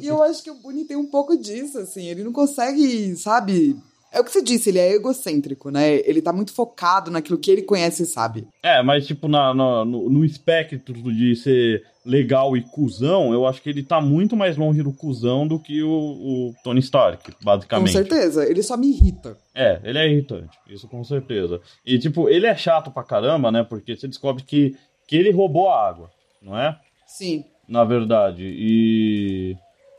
[0.00, 2.06] e eu acho que o Boone tem um pouco disso, assim.
[2.06, 3.76] Ele não consegue, sabe...
[4.12, 5.96] É o que você disse, ele é egocêntrico, né?
[5.96, 8.46] Ele tá muito focado naquilo que ele conhece e sabe.
[8.62, 13.60] É, mas, tipo, na, na- no, no espectro de ser legal e cuzão, eu acho
[13.60, 17.44] que ele tá muito mais longe do cuzão do que o, o Tony Stark, Com
[17.44, 17.92] basicamente.
[17.92, 18.48] certeza.
[18.48, 19.36] Ele só me irrita.
[19.54, 21.60] É, ele é irritante, isso com certeza.
[21.84, 23.62] E, tipo, ele é chato pra caramba, né?
[23.62, 24.74] Porque você descobre que,
[25.06, 26.78] que ele roubou a água, não é?
[27.06, 27.44] Sim.
[27.68, 28.42] Na verdade.
[28.42, 29.54] E.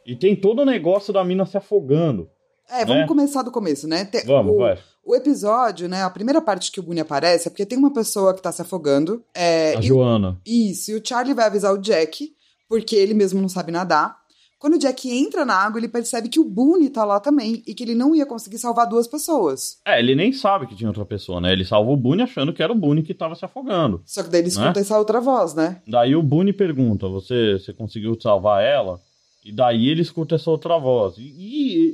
[0.05, 2.27] E tem todo o negócio da mina se afogando.
[2.69, 3.07] É, vamos Né?
[3.07, 4.05] começar do começo, né?
[4.05, 4.77] Te- Vamos, o, vai.
[5.05, 6.03] o episódio, né?
[6.03, 8.61] A primeira parte que o Boone aparece é porque tem uma pessoa que tá se
[8.61, 9.23] afogando.
[9.33, 10.39] É, A e- Joana.
[10.45, 12.31] Isso, e o Charlie vai avisar o Jack,
[12.67, 14.17] porque ele mesmo não sabe nadar.
[14.59, 17.73] Quando o Jack entra na água, ele percebe que o Boone tá lá também e
[17.73, 19.77] que ele não ia conseguir salvar duas pessoas.
[19.87, 21.53] É, ele nem sabe que tinha outra pessoa, né?
[21.53, 24.01] Ele salvou o Boone achando que era o Boone que tava se afogando.
[24.05, 24.61] Só que daí ele Né?
[24.61, 25.81] escuta essa outra voz, né?
[25.87, 28.99] Daí o Boone pergunta: você, você conseguiu salvar ela?
[29.43, 31.15] E daí ele escuta essa outra voz.
[31.17, 31.21] E,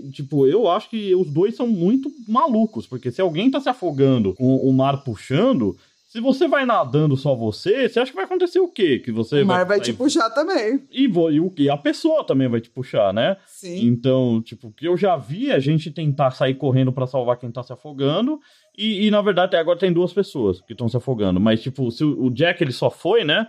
[0.07, 3.69] e, tipo, eu acho que os dois são muito malucos, porque se alguém tá se
[3.69, 5.77] afogando com o mar puxando,
[6.09, 8.99] se você vai nadando só você, você acha que vai acontecer o quê?
[8.99, 10.81] Que você o mar vai sair- te puxar também.
[10.91, 11.69] E, e o que?
[11.69, 13.37] A pessoa também vai te puxar, né?
[13.45, 13.85] Sim.
[13.87, 17.61] Então, tipo, que eu já vi a gente tentar sair correndo pra salvar quem tá
[17.61, 18.39] se afogando.
[18.77, 21.39] E, e, na verdade, agora tem duas pessoas que estão se afogando.
[21.39, 23.47] Mas, tipo, se o Jack ele só foi, né?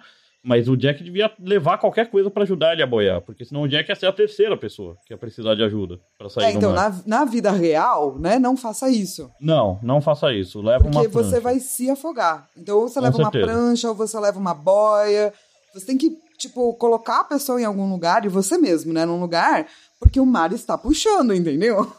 [0.49, 3.21] Mas o Jack devia levar qualquer coisa pra ajudar ele a boiar.
[3.21, 6.29] Porque senão o Jack ia ser a terceira pessoa que ia precisar de ajuda pra
[6.29, 6.93] sair É, do então, mar.
[7.05, 9.29] na, na vida real, né, não faça isso.
[9.41, 10.63] Não, não faça isso.
[10.63, 11.41] Leva Porque uma você prancha.
[11.41, 12.49] vai se afogar.
[12.57, 13.45] Então, ou você Com leva uma certeza.
[13.53, 15.33] prancha, ou você leva uma boia.
[15.75, 19.19] Você tem que, tipo, colocar a pessoa em algum lugar, e você mesmo, né, num
[19.19, 19.67] lugar,
[19.99, 21.91] porque o mar está puxando, entendeu?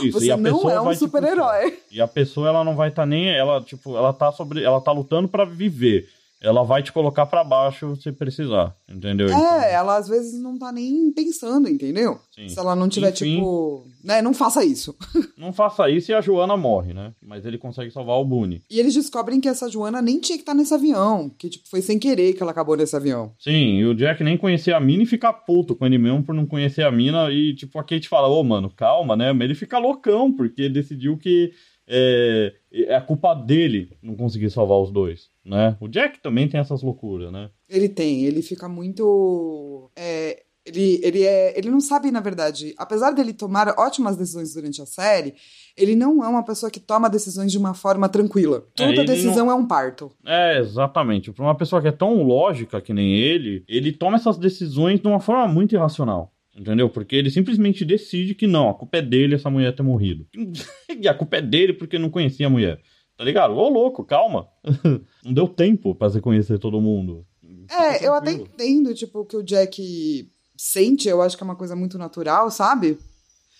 [0.00, 1.78] Isso, e você a não pessoa é um super-herói.
[1.90, 3.30] E a pessoa, ela não vai estar nem.
[3.30, 4.62] Ela, tipo, ela tá sobre.
[4.62, 6.08] Ela tá lutando pra viver.
[6.42, 9.28] Ela vai te colocar para baixo se precisar, entendeu?
[9.28, 12.18] É, Então, ela às vezes não tá nem pensando, entendeu?
[12.34, 12.48] Sim.
[12.48, 13.36] Se ela não tiver, Enfim.
[13.36, 13.86] tipo.
[14.02, 14.96] Né, não faça isso.
[15.38, 17.12] não faça isso e a Joana morre, né?
[17.22, 18.62] Mas ele consegue salvar o Boone.
[18.68, 21.30] E eles descobrem que essa Joana nem tinha que estar nesse avião.
[21.38, 23.32] Que, tipo, foi sem querer que ela acabou nesse avião.
[23.38, 26.34] Sim, e o Jack nem conhecia a mina e fica puto com ele mesmo por
[26.34, 27.30] não conhecer a mina.
[27.30, 29.32] E, tipo, a Kate fala, ô, mano, calma, né?
[29.32, 31.52] Mas ele fica loucão, porque decidiu que
[31.92, 35.76] é, é a culpa dele não conseguir salvar os dois, né?
[35.78, 37.50] O Jack também tem essas loucuras, né?
[37.68, 39.90] Ele tem, ele fica muito.
[39.94, 44.80] é, ele, ele, é, ele não sabe, na verdade, apesar dele tomar ótimas decisões durante
[44.80, 45.34] a série,
[45.76, 48.64] ele não é uma pessoa que toma decisões de uma forma tranquila.
[48.78, 50.12] É, Toda ele decisão é um parto.
[50.24, 51.32] É, exatamente.
[51.32, 55.06] Pra uma pessoa que é tão lógica que nem ele, ele toma essas decisões de
[55.06, 56.31] uma forma muito irracional.
[56.54, 56.90] Entendeu?
[56.90, 60.26] Porque ele simplesmente decide que não, a culpa é dele essa mulher ter morrido.
[61.00, 62.80] e a culpa é dele porque não conhecia a mulher.
[63.16, 63.54] Tá ligado?
[63.54, 64.48] Ô, louco, calma.
[65.24, 67.26] não deu tempo pra você conhecer todo mundo.
[67.70, 71.46] É, Fica eu até entendo, tipo, o que o Jack sente, eu acho que é
[71.46, 72.98] uma coisa muito natural, sabe?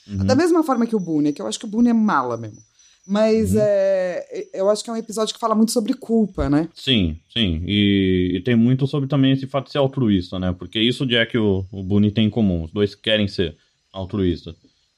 [0.06, 0.26] Uhum.
[0.26, 2.60] Da mesma forma que o Boone, que eu acho que o Boone é mala mesmo.
[3.06, 3.60] Mas Uhum.
[3.60, 6.68] é, eu acho que é um episódio que fala muito sobre culpa, né?
[6.74, 7.62] Sim, sim.
[7.66, 10.54] E, e tem muito sobre também esse fato de ser altruísta, né?
[10.56, 12.64] Porque isso Jack e o, o Boone têm em comum.
[12.64, 13.56] Os dois querem ser
[13.92, 14.54] altruístas.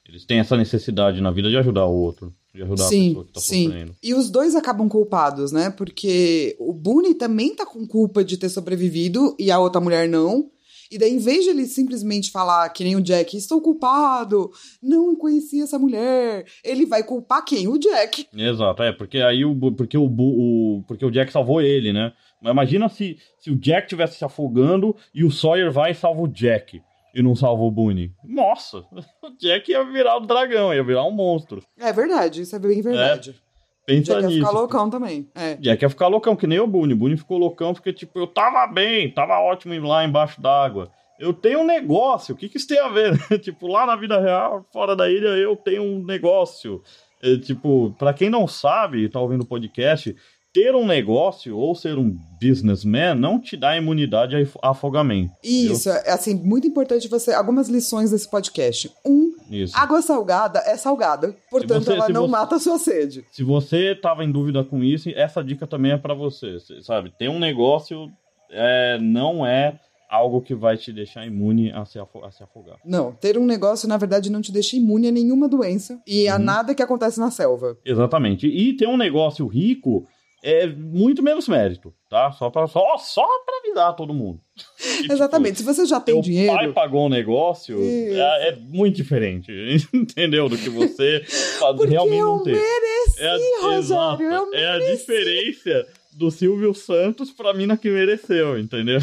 [0.07, 3.25] Eles têm essa necessidade na vida de ajudar o outro, de ajudar a sim, pessoa
[3.25, 3.63] que tá sim.
[3.65, 3.95] sofrendo.
[4.03, 5.71] E os dois acabam culpados, né?
[5.71, 10.49] Porque o Boone também tá com culpa de ter sobrevivido e a outra mulher não.
[10.91, 15.15] E daí, em vez de ele simplesmente falar que nem o Jack, estou culpado, não
[15.15, 17.67] conheci essa mulher, ele vai culpar quem?
[17.67, 18.27] O Jack.
[18.35, 22.13] Exato, é, porque aí o, porque o, o, porque o Jack salvou ele, né?
[22.41, 26.21] Mas imagina se, se o Jack tivesse se afogando e o Sawyer vai e salva
[26.21, 26.81] o Jack
[27.15, 28.11] e não salva o Boone.
[28.23, 28.79] Nossa,
[29.23, 31.63] o Jack ia virar o dragão, ia virar um monstro.
[31.79, 33.31] É verdade, isso é bem verdade.
[33.31, 33.44] O
[33.85, 34.39] Pensa ia nisso.
[34.39, 35.29] ficar loucão também.
[35.35, 35.55] É.
[35.55, 36.93] Jack ia ficar loucão, que nem o Boone.
[36.93, 40.91] O Boone ficou loucão porque, tipo, eu tava bem, tava ótimo lá embaixo d'água.
[41.19, 43.17] Eu tenho um negócio, o que que isso tem a ver?
[43.39, 46.81] tipo, lá na vida real, fora da ilha, eu tenho um negócio.
[47.23, 50.15] É, tipo, pra quem não sabe tá ouvindo o podcast,
[50.55, 55.33] ter um negócio ou ser um businessman não te dá imunidade a af- a afogamento.
[55.43, 57.33] Isso, é assim, muito importante você.
[57.33, 58.89] Algumas lições desse podcast.
[59.05, 59.73] Um, Isso.
[59.77, 63.25] água salgada é salgada, portanto você- ela não você- mata a sua sede.
[63.33, 67.11] Se você tava em dúvida com isso, essa dica também é pra você, cê- sabe?
[67.19, 68.09] Ter um negócio
[68.49, 69.77] é, não é
[70.09, 72.77] algo que vai te deixar imune a se, a se afogar.
[72.85, 76.35] Não, ter um negócio, na verdade, não te deixa imune a nenhuma doença e Uhum.
[76.35, 77.75] a nada que acontece na selva.
[77.83, 78.47] Exatamente.
[78.47, 80.05] E ter um negócio rico
[80.43, 82.31] é muito menos mérito, tá?
[82.33, 84.39] Só pra, só, só pra avisar todo mundo.
[84.77, 85.57] Que, tipo, Exatamente.
[85.57, 86.53] Se você já tem dinheiro.
[86.55, 89.51] pai pagou um negócio, é, é muito diferente,
[89.93, 90.47] entendeu?
[90.47, 91.25] Do que você
[91.59, 92.53] Porque realmente eu não ter.
[92.53, 94.97] mereci, É Rogério, exato, eu é a mereci.
[94.97, 98.99] diferença do Silvio Santos pra mina que mereceu, entendeu?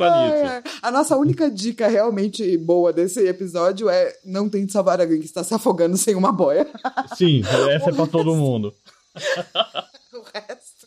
[0.00, 0.62] Ai.
[0.82, 5.42] A nossa única dica realmente boa desse episódio é não tente salvar alguém que está
[5.42, 6.66] se afogando sem uma boia.
[7.16, 8.74] Sim, essa é pra todo mundo.
[10.14, 10.86] o resto.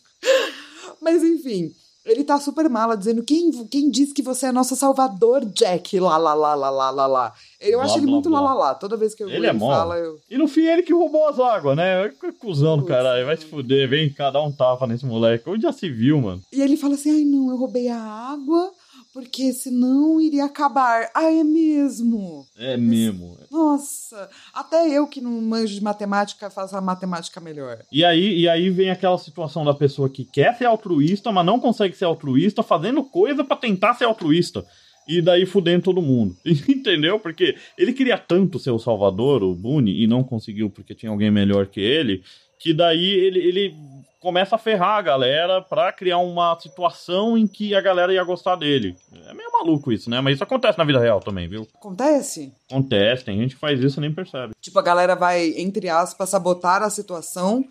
[1.00, 1.72] Mas enfim,
[2.04, 6.16] ele tá super mala dizendo quem, quem diz que você é nosso salvador, Jack, lá,
[6.16, 7.34] lá, lá, lá, lá, lá, lá.
[7.60, 8.40] Eu Blá, acho ele blá, muito blá.
[8.40, 8.74] lá, lá.
[8.74, 9.70] Toda vez que eu Ele é mó.
[9.70, 10.18] fala, eu...
[10.28, 12.08] E no fim ele que roubou as águas, né?
[12.20, 15.48] Que Cusão do caralho, vai se fuder, vem cá dar um tapa nesse moleque.
[15.48, 16.42] Onde já se viu, mano?
[16.52, 18.72] E ele fala assim, ai não, eu roubei a água
[19.12, 21.10] porque senão iria acabar.
[21.14, 22.46] Ah, é mesmo?
[22.56, 23.38] É mesmo.
[23.50, 27.82] Nossa, até eu que não manjo de matemática faço a matemática melhor.
[27.92, 31.60] E aí, e aí vem aquela situação da pessoa que quer ser altruísta, mas não
[31.60, 34.64] consegue ser altruísta, fazendo coisa pra tentar ser altruísta.
[35.06, 36.36] E daí fudendo todo mundo.
[36.44, 37.18] Entendeu?
[37.18, 41.30] Porque ele queria tanto ser o salvador, o Boone, e não conseguiu porque tinha alguém
[41.30, 42.22] melhor que ele,
[42.58, 43.74] que daí ele, ele
[44.22, 48.54] começa a ferrar a galera pra criar uma situação em que a galera ia gostar
[48.54, 48.96] dele.
[49.28, 50.20] É meio maluco isso, né?
[50.20, 51.66] Mas isso acontece na vida real também, viu?
[51.74, 52.54] Acontece?
[52.70, 54.54] Acontece, tem gente que faz isso e nem percebe.
[54.60, 57.64] Tipo, a galera vai, entre aspas, sabotar a situação,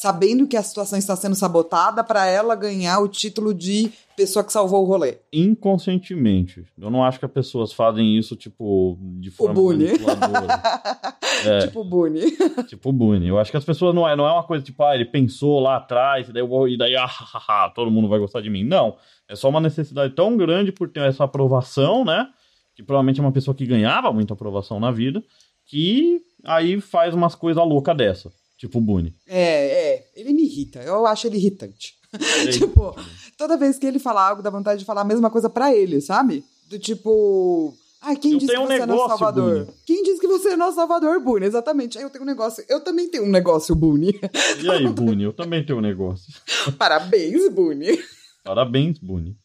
[0.00, 4.52] sabendo que a situação está sendo sabotada pra ela ganhar o título de pessoa que
[4.52, 5.18] salvou o rolê.
[5.32, 6.64] Inconscientemente.
[6.78, 9.86] Eu não acho que as pessoas fazem isso, tipo, de forma Boone.
[9.86, 10.62] manipuladora.
[11.46, 11.58] É.
[11.66, 12.20] Tipo o Boone.
[12.66, 13.28] tipo o Boone.
[13.28, 15.60] Eu acho que as pessoas não é, não é uma coisa tipo, ah, ele pensou
[15.60, 18.50] lá atrás, e daí, vou- e daí ah, ha, ha, todo mundo vai gostar de
[18.50, 18.64] mim.
[18.64, 18.96] Não.
[19.28, 22.26] É só uma necessidade tão grande por ter essa aprovação, né?
[22.74, 25.22] Que provavelmente é uma pessoa que ganhava muita aprovação na vida,
[25.64, 28.32] que aí faz umas coisas loucas dessa.
[28.58, 29.14] Tipo o Boone.
[29.26, 30.10] É, é.
[30.16, 30.80] Ele me irrita.
[30.80, 31.94] Eu acho ele irritante.
[32.12, 32.94] É tipo,
[33.36, 36.00] toda vez que ele fala algo, dá vontade de falar a mesma coisa pra ele,
[36.00, 36.44] sabe?
[36.68, 37.72] Do tipo.
[38.00, 39.64] Ah, quem Eu disse que um você é nosso negócio, salvador?
[39.64, 39.78] Boone.
[39.86, 41.46] Quem disse que você é nosso salvador, Boone?
[41.46, 41.98] Exatamente.
[41.98, 42.64] Aí eu tenho um negócio.
[42.68, 44.18] Eu também tenho um negócio, Boone.
[44.62, 46.32] E aí, Boone, eu também tenho um negócio.
[46.78, 47.98] Parabéns, Boone.
[48.44, 49.36] Parabéns, Boone.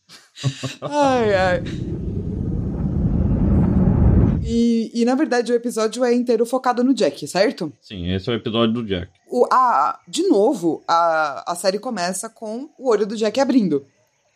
[0.81, 1.63] Ai, ai.
[4.83, 7.71] E, e, na verdade o episódio é inteiro focado no Jack, certo?
[7.79, 9.09] Sim, esse é o episódio do Jack.
[9.29, 13.85] O, a, de novo, a, a série começa com o olho do Jack abrindo.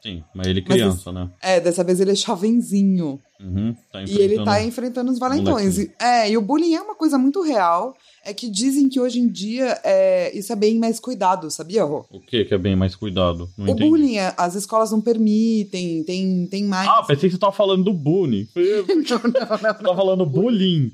[0.07, 1.29] Sim, mas ele Mas criança, né?
[1.41, 3.19] É, dessa vez ele é jovenzinho.
[3.41, 5.77] Uhum, tá E ele tá enfrentando- os valentões.
[5.77, 7.93] E- É, e o bullying é uma coisa muito real.
[8.25, 12.05] É que dizem que hoje em dia é, isso é bem mais cuidado, sabia, Rô?
[12.11, 13.49] O que que é bem mais cuidado?
[13.57, 13.89] Não O entendi.
[13.89, 16.87] bullying, é- as escolas não permitem, tem, tem mais.
[16.89, 17.91] Ah, pensei que você tava falando do.
[18.55, 20.91] Eu- não, não, não, Você tava falando bullying.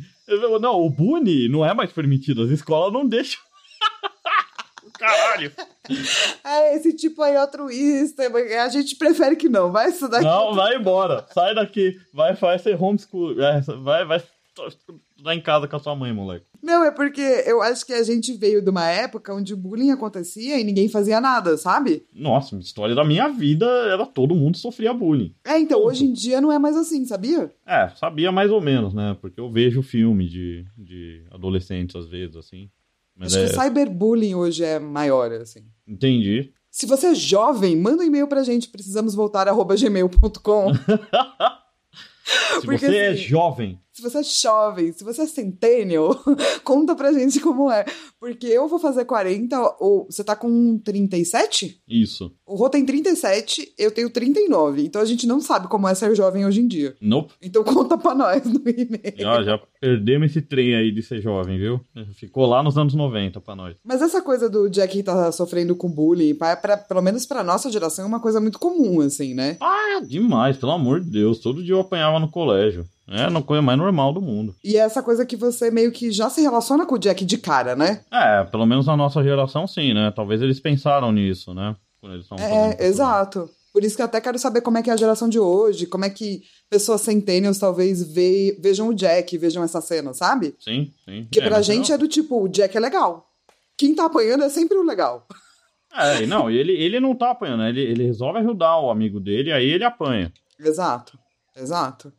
[0.62, 2.44] Não, o Boone não é mais permitido.
[2.44, 3.40] As escolas não deixam.
[4.98, 5.52] Caralho.
[6.46, 9.70] É, esse tipo aí é altruísta, mas a gente prefere que não.
[9.70, 10.26] Vai estudar aqui.
[10.26, 11.26] Não, vai embora.
[11.34, 12.00] Sai daqui.
[12.14, 13.38] Vai, vai ser homeschool.
[13.42, 14.24] É, Vai, vai
[14.68, 16.46] estudar em casa com a sua mãe, moleque.
[16.62, 19.92] Não, é porque eu acho que a gente veio de uma época onde o bullying
[19.92, 22.06] acontecia e ninguém fazia nada, sabe?
[22.14, 25.36] Nossa, história da minha vida era todo mundo sofria bullying.
[25.44, 27.52] É, então hoje em dia não é mais assim, sabia?
[27.66, 29.18] É, sabia mais ou menos, né?
[29.20, 32.70] Porque eu vejo filme de, de adolescentes às vezes, assim.
[33.16, 33.50] Mas acho é.
[33.50, 35.66] que o cyberbullying hoje é maior, assim.
[35.88, 36.52] Entendi.
[36.70, 40.74] Se você é jovem, manda um e-mail pra gente, precisamos voltar, arroba gmail.com.
[42.24, 46.20] Se Porque, você é assim, jovem, Se você é jovem, se você é centennial,
[46.66, 47.86] conta pra gente como é.
[48.20, 51.80] Porque eu vou fazer 40, ou você tá com 37?
[51.88, 52.32] isso.
[52.46, 54.84] O Rô tem 37, eu tenho 39.
[54.84, 56.96] Então a gente não sabe como é ser jovem hoje em dia.
[57.00, 57.34] Nope.
[57.42, 59.14] Então conta pra nós no e-mail.
[59.18, 61.80] Já, já perdemos esse trem aí de ser jovem, viu?
[62.16, 63.76] Ficou lá nos anos 90 pra nós.
[63.84, 67.72] Mas essa coisa do Jack tá sofrendo com bullying, pra, pra- pelo menos pra nossa
[67.72, 69.58] geração, é uma coisa muito comum, assim, né?
[69.62, 71.40] Ah, demais, pelo amor de Deus.
[71.40, 72.86] Todo dia eu apanhava no colégio.
[73.08, 74.56] É a coisa mais normal do mundo.
[74.64, 77.38] E é essa coisa que você meio que já se relaciona com o Jack de
[77.38, 78.02] cara, né?
[78.12, 80.12] É, pelo menos na nossa geração, sim, né?
[80.16, 81.76] Talvez eles pensaram nisso, né?
[82.00, 83.50] Quando eles É, exato.
[83.74, 85.88] Por isso que eu até quero saber como é que é a geração de hoje,
[85.88, 90.56] como é que pessoas centennials talvez ve- vejam o Jack, vejam essa cena, sabe?
[90.60, 91.24] Sim, sim.
[91.24, 93.28] Porque É, pra gente não- é do tipo, o Jack é legal.
[93.78, 95.28] Quem tá apanhando é sempre o legal.
[95.96, 97.70] É, não, ele, ele não tá apanhando, né?
[97.70, 100.32] ele, ele resolve ajudar o amigo dele, aí ele apanha.
[100.60, 101.18] Exato.
[101.56, 102.12] Exato.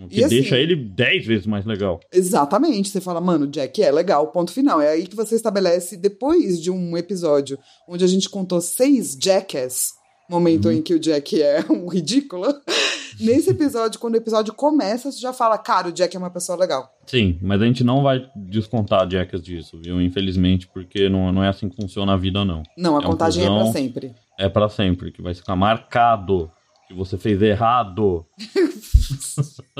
[0.00, 2.00] O que E assim- deixa ele dez vezes mais legal.
[2.12, 2.88] Exatamente.
[2.88, 4.80] Você fala, mano, Jack é legal, ponto final.
[4.80, 9.92] É aí que você estabelece, depois de um episódio onde a gente contou seis Jackass,
[10.30, 10.72] momento Uhum.
[10.72, 12.46] em que o Jack é um ridículo.
[13.20, 16.56] Nesse episódio, quando o episódio começa, você já fala, cara, o Jack é uma pessoa
[16.56, 16.90] legal.
[17.06, 20.00] Sim, mas a gente não vai descontar Jackas disso, viu?
[20.00, 22.62] Infelizmente, porque não, não é assim que funciona a vida, não.
[22.78, 23.72] Não, a É um contagem é pra cuzão.
[23.72, 24.14] sempre.
[24.38, 26.50] É pra sempre, que vai ficar marcado
[26.92, 28.24] que você fez errado.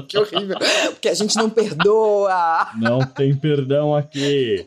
[0.08, 0.56] Que horrível.
[0.92, 2.68] Porque a gente não perdoa.
[2.76, 4.66] Não tem perdão aqui.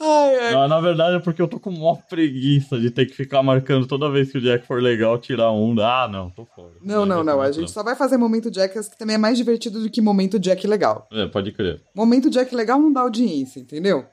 [0.00, 0.52] Ai, ai.
[0.52, 3.86] Não, na verdade é porque eu tô com maior preguiça de ter que ficar marcando
[3.86, 5.78] toda vez que o Jack for legal, tirar um.
[5.80, 6.72] Ah, não, tô fora.
[6.82, 7.40] Não, não, não.
[7.40, 10.38] A gente só vai fazer momento Jackass que também é mais divertido do que momento
[10.38, 11.06] Jack legal.
[11.12, 11.80] É, pode crer.
[11.94, 14.04] Momento Jack legal não dá audiência, entendeu?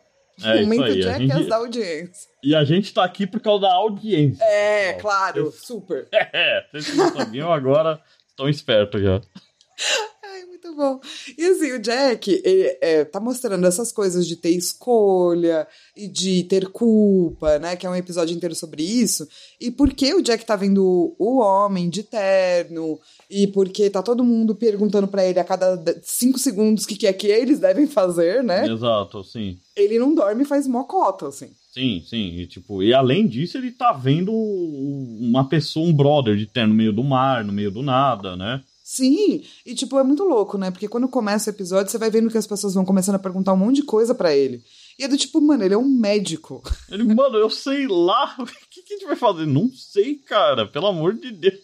[0.44, 1.00] É isso momento aí.
[1.00, 1.50] A Jackass gente...
[1.50, 2.30] dá audiência.
[2.44, 4.44] E a gente tá aqui por causa da audiência.
[4.44, 5.02] É, pessoal.
[5.02, 6.08] claro, super.
[6.14, 8.02] É, vocês não sabiam agora
[8.40, 9.22] estão espertos já.
[10.40, 11.00] Ai, muito bom.
[11.38, 16.44] E assim, o Jack ele, é, tá mostrando essas coisas de ter escolha e de
[16.44, 17.76] ter culpa, né?
[17.76, 19.28] Que é um episódio inteiro sobre isso.
[19.60, 23.00] E por que o Jack tá vendo o homem de terno?
[23.30, 27.08] E porque tá todo mundo perguntando pra ele a cada cinco segundos o que, que
[27.08, 28.66] é que eles devem fazer, né?
[28.66, 29.58] Exato, sim.
[29.76, 31.50] Ele não dorme e faz mocota, assim.
[31.72, 32.36] Sim, sim.
[32.36, 36.78] E, tipo, e além disso, ele tá vendo uma pessoa, um brother de terno no
[36.78, 38.62] meio do mar, no meio do nada, né?
[38.92, 40.72] Sim, e tipo, é muito louco, né?
[40.72, 43.54] Porque quando começa o episódio, você vai vendo que as pessoas vão começando a perguntar
[43.54, 44.64] um monte de coisa pra ele.
[44.98, 46.64] E é do tipo, mano, ele é um médico.
[46.90, 48.36] Ele, mano, eu sei lá.
[48.42, 49.46] O que, que a gente vai fazer?
[49.46, 50.66] Não sei, cara.
[50.66, 51.60] Pelo amor de Deus.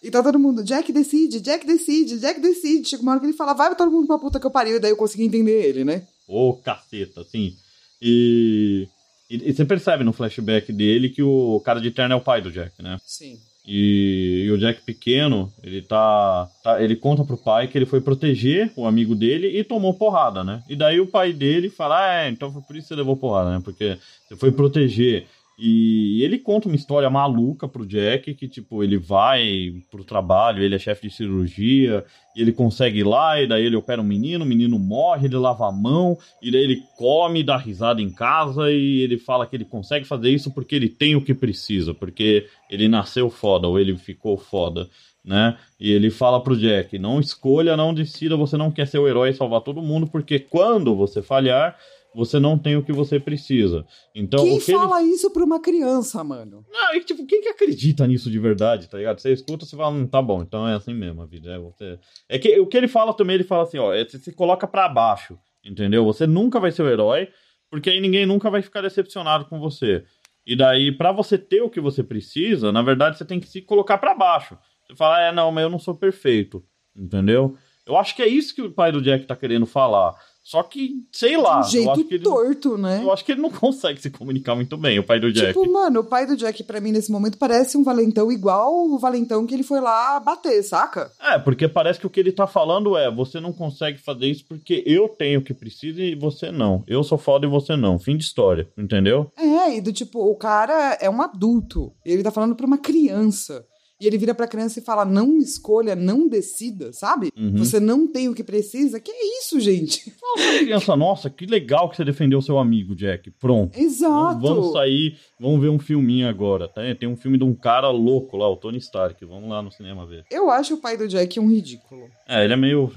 [0.00, 2.88] E tá todo mundo, Jack decide, Jack decide, Jack decide.
[2.88, 4.80] Chega uma hora que ele fala, vai todo mundo pra puta que eu pariu, e
[4.80, 6.06] daí eu consegui entender ele, né?
[6.28, 7.56] Ô, caceta, assim.
[8.00, 8.86] E,
[9.28, 12.40] e, e você percebe no flashback dele que o cara de terno é o pai
[12.40, 12.96] do Jack, né?
[13.04, 13.40] Sim.
[13.64, 18.00] E, e o Jack pequeno, ele tá, tá- Ele conta pro pai que ele foi
[18.00, 20.64] proteger o amigo dele e tomou porrada, né?
[20.68, 23.16] E daí o pai dele fala: Ah, é, então foi por isso que você levou
[23.16, 23.60] porrada, né?
[23.64, 23.98] Porque
[24.28, 25.28] você foi proteger.
[25.64, 30.74] E ele conta uma história maluca pro Jack, que, tipo, ele vai pro trabalho, ele
[30.74, 34.48] é chefe de cirurgia, ele consegue ir lá, e daí ele opera um menino, o
[34.48, 39.02] menino morre, ele lava a mão, e daí ele come, dá risada em casa, e
[39.02, 42.88] ele fala que ele consegue fazer isso porque ele tem o que precisa, porque ele
[42.88, 44.88] nasceu foda, ou ele ficou foda.
[45.24, 45.56] né?
[45.78, 49.30] E ele fala pro Jack: não escolha, não decida, você não quer ser o herói
[49.30, 51.78] e salvar todo mundo, porque quando você falhar,
[52.14, 53.86] você não tem o que você precisa.
[54.14, 55.12] Então, Quem o que fala ele...
[55.12, 56.64] isso pra uma criança, mano?
[56.70, 59.18] Não, e, tipo, quem que acredita nisso de verdade, tá ligado?
[59.18, 61.50] Você escuta, você fala, hum, tá bom, então é assim mesmo a vida.
[61.50, 61.98] É, você...
[62.28, 64.66] é que o que ele fala também, ele fala assim, ó, é, você se coloca
[64.66, 66.04] pra baixo, entendeu?
[66.04, 67.28] Você nunca vai ser o herói,
[67.70, 70.04] porque aí ninguém nunca vai ficar decepcionado com você.
[70.44, 73.62] E daí, pra você ter o que você precisa, na verdade, você tem que se
[73.62, 74.58] colocar pra baixo.
[74.86, 76.64] Você fala, é, não, mas eu não sou perfeito,
[76.96, 77.56] entendeu?
[77.86, 80.14] Eu acho que é isso que o pai do Jack tá querendo falar.
[80.42, 81.60] Só que, sei lá.
[81.60, 83.00] De um eu acho jeito que ele, torto, né?
[83.02, 85.48] Eu acho que ele não consegue se comunicar muito bem, o pai do Jack.
[85.48, 88.98] Tipo, mano, o pai do Jack, pra mim, nesse momento, parece um valentão igual o
[88.98, 91.10] valentão que ele foi lá bater, saca?
[91.20, 94.44] É, porque parece que o que ele tá falando é: você não consegue fazer isso
[94.48, 96.82] porque eu tenho o que precisa e você não.
[96.88, 97.98] Eu sou foda e você não.
[97.98, 99.30] Fim de história, entendeu?
[99.38, 101.92] É, e do tipo, o cara é um adulto.
[102.04, 103.64] Ele tá falando pra uma criança.
[104.02, 107.30] E ele vira pra criança e fala: não escolha, não decida, sabe?
[107.38, 107.56] Uhum.
[107.58, 108.98] Você não tem o que precisa.
[108.98, 110.10] Que é isso, gente?
[110.18, 113.30] Fala, criança, nossa, que legal que você defendeu seu amigo, Jack.
[113.30, 113.78] Pronto.
[113.78, 114.40] Exato.
[114.40, 116.82] Vamos, vamos sair, vamos ver um filminho agora, tá?
[116.98, 119.24] Tem um filme de um cara louco lá, o Tony Stark.
[119.24, 120.24] Vamos lá no cinema ver.
[120.28, 122.08] Eu acho o pai do Jack um ridículo.
[122.26, 122.90] É, ele é meio.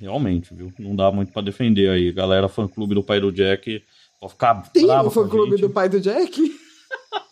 [0.00, 0.72] Realmente, viu?
[0.80, 2.10] Não dá muito pra defender aí.
[2.10, 3.84] Galera, fã clube do pai do Jack.
[4.20, 5.60] Pode ficar Tem o fã com a clube gente.
[5.60, 6.42] do pai do Jack?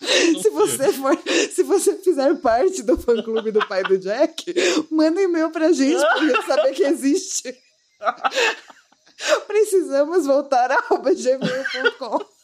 [0.43, 1.19] se você for,
[1.53, 4.45] se você fizer parte do fã clube do pai do Jack,
[4.91, 7.57] manda e-mail pra gente pra gente saber que existe.
[9.47, 12.38] Precisamos voltar arroba gmail.com.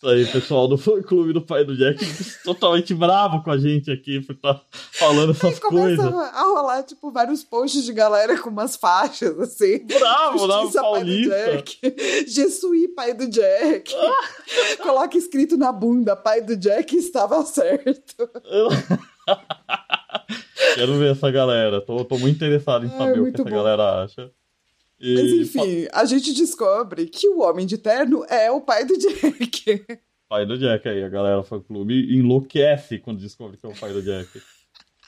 [0.00, 2.02] Isso aí, pessoal do clube do pai do Jack,
[2.42, 4.58] totalmente bravo com a gente aqui por estar
[4.92, 6.14] falando essas Começa coisas.
[6.34, 9.84] a rolar, tipo, vários posts de galera com umas faixas, assim.
[9.86, 11.36] Bravo, bravo, Justiça, pai do paulista.
[11.36, 11.78] Jack.
[12.28, 13.94] Jesuí, pai do Jack.
[14.82, 18.26] Coloca escrito na bunda, pai do Jack estava certo.
[20.76, 21.82] Quero ver essa galera.
[21.82, 23.50] Tô, tô muito interessado em Ai, saber o que essa bom.
[23.50, 24.30] galera acha.
[25.00, 28.96] E- Mas enfim, a gente descobre que o Homem de Terno é o pai do
[28.98, 29.84] Jack.
[30.28, 33.92] Pai do Jack aí, a galera fã clube enlouquece quando descobre que é o pai
[33.92, 34.28] do Jack.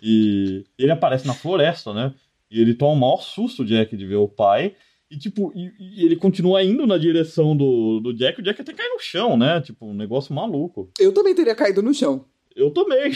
[0.03, 2.13] E ele aparece na floresta, né?
[2.51, 4.75] E ele toma o maior susto, o Jack, de ver o pai.
[5.11, 8.41] E, tipo, e, e ele continua indo na direção do, do Jack.
[8.41, 9.61] O Jack até cai no chão, né?
[9.61, 10.91] Tipo, um negócio maluco.
[10.99, 12.25] Eu também teria caído no chão.
[12.57, 13.13] Eu também.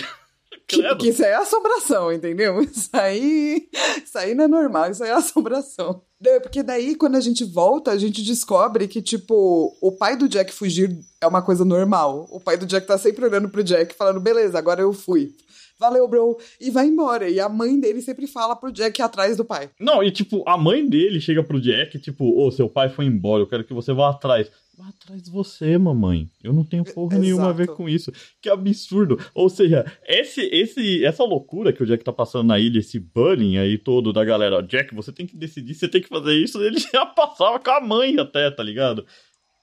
[0.69, 2.61] Que, que isso aí é assombração, entendeu?
[2.65, 3.69] Isso aí,
[4.05, 6.03] isso aí não é normal, isso aí é assombração.
[6.21, 10.29] Daí- Porque daí, quando a gente volta, a gente descobre que, tipo, o pai do
[10.29, 12.27] Jack fugir é uma coisa normal.
[12.31, 15.35] O pai do Jack tá sempre olhando pro Jack, falando, beleza, agora eu fui.
[15.79, 16.39] Valeu, bro.
[16.59, 17.29] E vai embora.
[17.29, 19.69] E a mãe dele sempre fala pro Jack atrás do pai.
[19.79, 23.43] Não, e tipo, a mãe dele chega pro Jack, tipo, ô, seu pai foi embora,
[23.43, 24.51] eu quero que você vá atrás.
[24.79, 26.29] Vá atrás de você, mamãe.
[26.45, 28.13] Eu não tenho porra nenhuma a ver com isso.
[28.43, 29.19] Que absurdo.
[29.35, 33.57] Ou seja, esse, esse, essa loucura que o Jack tá passando na ilha, esse bullying
[33.57, 36.79] aí todo da galera, Jack, você tem que decidir, você tem que fazer isso, ele
[36.93, 39.07] já passava com a mãe até, tá ligado?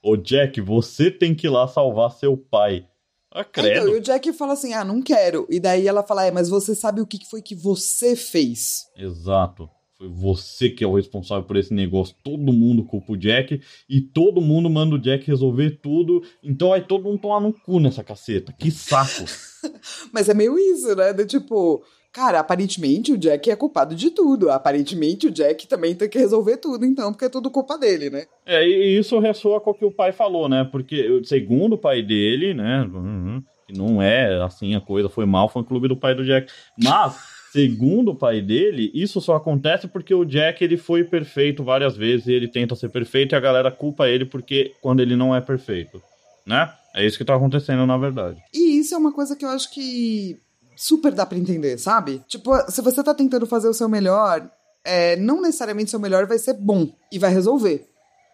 [0.02, 2.84] Ô, Jack, você tem que ir lá salvar seu pai.
[3.32, 5.46] Ah, Então, e o Jack fala assim, ah, não quero.
[5.48, 8.84] E daí ela fala, é, mas você sabe o que foi que você fez?
[8.96, 9.70] Exato.
[10.08, 12.14] Você que é o responsável por esse negócio.
[12.22, 16.22] Todo mundo culpa o Jack e todo mundo manda o Jack resolver tudo.
[16.42, 18.52] Então aí todo mundo toma no cu nessa caceta.
[18.52, 19.24] Que saco.
[20.12, 21.12] Mas é meio isso, né?
[21.12, 21.82] Do tipo,
[22.12, 24.50] cara, aparentemente o Jack é culpado de tudo.
[24.50, 28.24] Aparentemente o Jack também tem que resolver tudo, então, porque é tudo culpa dele, né?
[28.46, 30.68] é, e isso ressoa com o que o pai falou, né?
[30.70, 32.82] Porque, segundo o pai dele, né?
[32.92, 36.24] uhum, Que não é assim a coisa, foi mal, foi um clube do pai do
[36.24, 36.52] Jack.
[36.82, 37.16] Mas,
[37.54, 42.26] segundo o pai dele, isso só acontece porque o Jack ele foi perfeito várias vezes
[42.26, 45.40] e ele tenta ser perfeito e a galera culpa ele porque quando ele não é
[45.40, 46.02] perfeito,
[46.44, 46.72] né?
[46.94, 48.42] É isso que tá acontecendo na verdade.
[48.52, 50.36] E isso é uma coisa que eu acho que
[50.76, 52.20] super dá pra entender, sabe?
[52.28, 54.50] Tipo, se você tá tentando fazer o seu melhor,
[54.84, 57.86] é, não necessariamente seu melhor vai ser bom e vai resolver.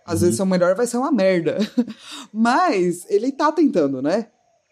[0.07, 0.21] Às Uhum.
[0.21, 1.59] vezes seu melhor vai ser uma merda.
[2.33, 4.29] Mas ele tá tentando, né?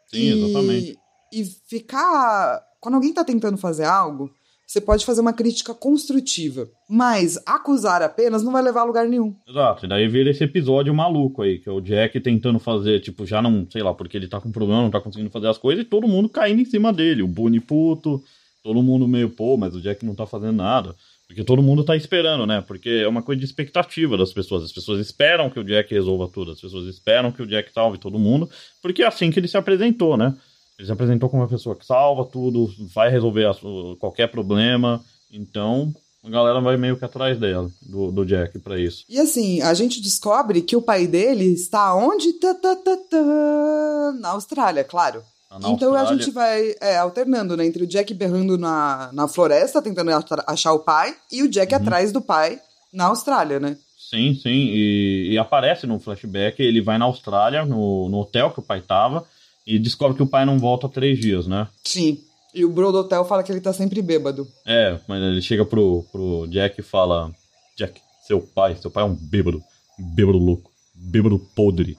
[0.07, 0.99] Sim, e, exatamente.
[1.33, 2.63] E ficar.
[2.81, 4.31] Quando alguém tá tentando fazer algo,
[4.69, 6.69] você pode fazer uma crítica construtiva.
[6.87, 9.35] Mas acusar apenas não vai levar a lugar nenhum.
[9.49, 13.25] Exato, e daí vira esse episódio maluco aí, que é o Jack tentando fazer, tipo,
[13.25, 15.83] já não, sei lá, porque ele tá com problema, não tá conseguindo fazer as coisas,
[15.83, 17.23] e todo mundo caindo em cima dele.
[17.23, 18.23] O Boone puto,
[18.62, 20.95] todo mundo meio, pô, mas o Jack não tá fazendo nada.
[21.27, 22.62] Porque todo mundo tá esperando, né?
[22.66, 24.64] Porque é uma coisa de expectativa das pessoas.
[24.64, 27.99] As pessoas esperam que o Jack resolva tudo, as pessoas esperam que o Jack salve
[27.99, 28.49] todo mundo,
[28.83, 30.35] porque é assim que ele se apresentou, né?
[30.79, 33.51] Ele se apresentou como uma pessoa que salva tudo, vai resolver
[33.99, 35.93] qualquer problema, então
[36.24, 39.05] a galera vai meio que atrás dela, do, do Jack, pra isso.
[39.09, 42.33] E assim, a gente descobre que o pai dele está onde?
[42.35, 45.22] Tá, tá, tá, tá, na Austrália, claro.
[45.51, 47.64] Na então a gente vai é, alternando, né?
[47.66, 50.11] Entre o Jack berrando na, na floresta, tentando
[50.47, 52.61] achar o pai, e o Jack atrás do pai
[52.93, 53.76] na Austrália, né?
[54.11, 54.51] Sim, sim.
[54.51, 58.81] E, e aparece no flashback, ele vai na Austrália, no, no hotel que o pai
[58.81, 59.24] tava,
[59.69, 61.69] e descobre que o pai não volta há três dias, né?
[61.85, 62.19] Sim.
[62.55, 64.49] E o bro do hotel fala que ele tá sempre bêbado.
[64.66, 67.31] É, mas ele chega pro, pro Jack e fala:
[67.77, 69.62] Jack, seu pai, seu pai é um bêbado.
[69.99, 70.73] Bêbado louco.
[70.95, 71.99] Bêbado podre.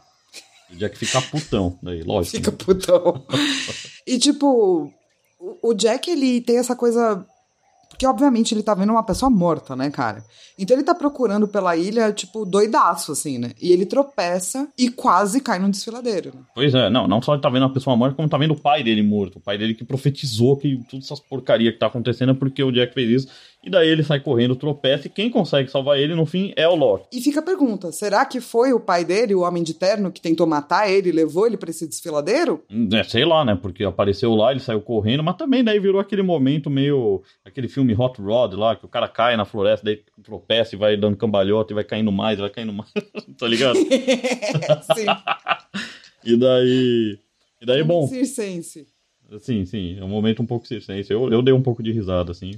[0.72, 2.38] O Jack fica putão, daí, lógico.
[2.38, 2.58] Fica né?
[2.58, 3.24] putão.
[4.06, 4.92] e tipo,
[5.62, 7.24] o Jack, ele tem essa coisa.
[8.00, 10.24] Porque, obviamente, ele tá vendo uma pessoa morta, né, cara?
[10.58, 13.52] Então ele tá procurando pela ilha, tipo, doidaço, assim, né?
[13.62, 16.32] E ele tropeça e quase cai num desfiladeiro.
[16.34, 16.42] Né?
[16.56, 18.60] Pois é, não, não só ele tá vendo a pessoa morta, como tá vendo o
[18.60, 19.40] pai dele morto.
[19.40, 22.72] O pai dele que profetizou que todas essas porcaria que tá acontecendo é porque o
[22.72, 23.34] Jack fez isso.
[23.62, 26.76] E daí ele sai correndo, tropeça, e quem consegue salvar ele no fim é o
[26.76, 27.08] Loki.
[27.12, 30.22] E fica a pergunta: será que foi o pai dele, o homem de terno, que
[30.22, 32.64] tentou matar ele e levou ele pra esse desfiladeiro?
[32.94, 33.60] É, sei lá, né?
[33.62, 37.22] Porque apareceu lá, ele saiu correndo, mas também daí virou aquele momento meio.
[37.44, 40.96] aquele filme Hot Rod lá, que o cara cai na floresta, daí tropeça e vai
[40.96, 42.90] dando cambalhota e vai caindo mais, vai caindo mais,
[43.38, 43.76] tá ligado?
[44.96, 45.06] Sim.
[46.24, 47.20] E daí.
[47.62, 48.88] E daí, bom, Circense.
[49.40, 51.12] Sim, sim, é um momento um pouco circense.
[51.12, 52.52] Eu, eu dei um pouco de risada, assim.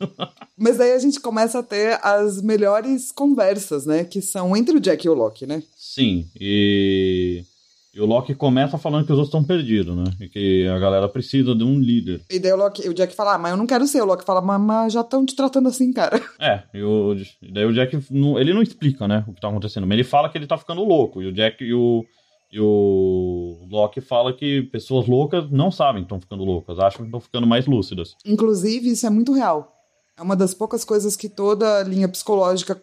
[0.56, 4.04] Mas daí a gente começa a ter as melhores conversas, né?
[4.04, 5.62] Que são entre o Jack e o Loki, né?
[5.76, 7.44] Sim, e.
[7.92, 10.04] E o Loki começa falando que os outros estão perdidos, né?
[10.20, 12.20] E que a galera precisa de um líder.
[12.30, 14.00] E daí o, Loki, o Jack fala, ah, mas eu não quero ser.
[14.00, 16.22] O Loki fala, mas, mas já estão te tratando assim, cara.
[16.38, 17.16] É, e, o,
[17.52, 20.28] daí o Jack, não- ele não explica, né, o que tá acontecendo, mas ele fala
[20.28, 22.04] que ele tá ficando louco, e o Jack e o,
[22.52, 27.06] e o Loki fala que pessoas loucas não sabem que estão ficando loucas, acham que
[27.06, 28.16] estão ficando mais lúcidas.
[28.26, 29.72] Inclusive, isso é muito real.
[30.18, 32.80] É uma das poucas coisas que toda linha psicológica,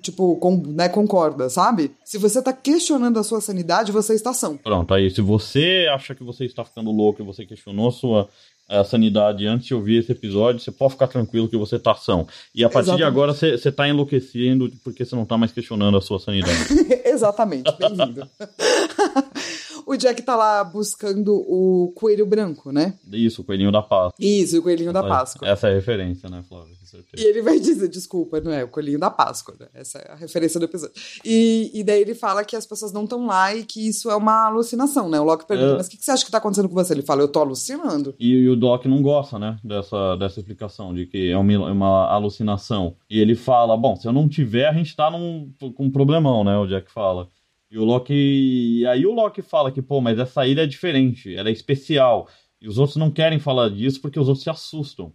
[0.00, 1.92] tipo, com- né, concorda, sabe?
[2.04, 4.56] Se você tá questionando a sua sanidade, você está são.
[4.56, 8.28] Pronto, aí se você acha que você está ficando louco e você questionou sua
[8.68, 12.26] a sanidade antes de ouvir esse episódio, você pode ficar tranquilo que você tá são.
[12.54, 13.08] E a partir de Exatamente.
[13.08, 16.54] agora você, você tá enlouquecendo porque você não tá mais questionando a sua sanidade.
[17.04, 18.28] Exatamente, bem-vindo.
[19.86, 22.94] o Jack tá lá buscando o coelho branco, né?
[23.12, 24.14] Isso, o coelhinho da Páscoa.
[24.18, 25.48] Isso, o coelhinho da Páscoa.
[25.48, 26.74] Essa é a referência, né, Flávio?
[26.78, 27.22] Com certeza.
[27.22, 29.66] E ele vai dizer, desculpa, não é o coelhinho da Páscoa, né?
[29.74, 30.94] Essa é a referência do episódio.
[31.24, 34.16] E, e daí ele fala que as pessoas não estão lá e que isso é
[34.16, 35.18] uma alucinação, né?
[35.20, 35.76] O Loki pergunta, É.
[35.76, 36.92] mas o que, que você acha que tá acontecendo com você?
[36.92, 38.14] Ele fala, eu tô alucinando.
[38.18, 42.06] E, e o Doc não gosta, né, dessa, dessa explicação, de que é uma, uma
[42.08, 42.94] alucinação.
[43.08, 46.44] E ele fala, bom, se eu não tiver, a gente tá num, com um problemão,
[46.44, 47.28] né, o Jack fala.
[47.72, 48.12] E o Loki...
[48.12, 52.28] E aí o Loki fala que, pô, mas essa ilha é diferente, ela é especial.
[52.60, 55.10] E os outros não querem falar disso porque os outros se assustam.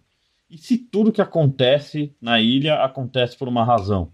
[0.50, 4.10] E se tudo que acontece na ilha acontece por uma razão?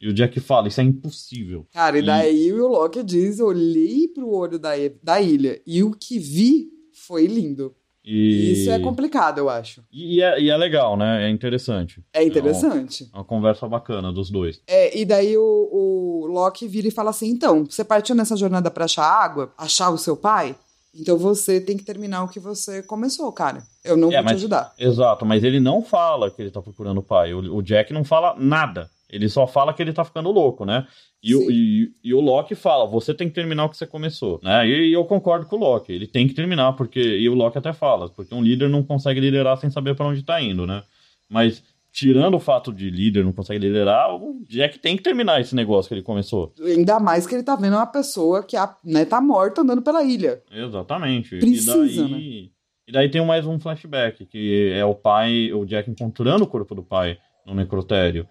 [0.00, 1.64] E o Jack fala, isso é impossível.
[1.72, 5.92] Cara, e E- daí o Loki diz, olhei pro olho da, da ilha e o
[5.92, 7.72] que vi foi lindo.
[8.08, 9.82] E Isso é complicado, eu acho.
[9.92, 11.26] E, e é, e é legal, né?
[11.26, 12.00] É interessante.
[12.14, 13.10] É interessante.
[13.12, 14.60] É uma conversa bacana dos dois.
[14.66, 15.42] É, e daí o,
[15.72, 19.90] o Loki vira e fala assim: então, você partiu nessa jornada pra achar água, achar
[19.90, 20.54] o seu pai?
[20.98, 23.62] Então você tem que terminar o que você começou, cara.
[23.84, 24.72] Eu não É, vou te mas- ajudar.
[24.78, 27.34] Exato, mas ele não fala que ele tá procurando o pai.
[27.34, 28.88] O, o Jack não fala nada.
[29.08, 30.86] Ele só fala que ele tá ficando louco, né?
[31.22, 34.40] E o, e, e o Loki fala, você tem que terminar o que você começou,
[34.42, 34.66] né?
[34.68, 37.00] E, e eu concordo com o Loki, ele tem que terminar, porque...
[37.00, 40.22] E o Loki até fala, porque um líder não consegue liderar sem saber pra onde
[40.24, 40.82] tá indo, né?
[41.28, 45.54] Mas, tirando o fato de líder não consegue liderar, o Jack tem que terminar esse
[45.54, 46.52] negócio que ele começou.
[46.60, 50.02] Ainda mais que ele tá vendo uma pessoa que a- né, tá morta andando pela
[50.02, 50.42] ilha.
[50.50, 51.38] Exatamente.
[51.38, 52.50] Precisa, e daí,
[52.88, 56.72] E daí tem mais um flashback, que é o pai, o Jack encontrando o corpo
[56.74, 58.28] do pai no necrotério.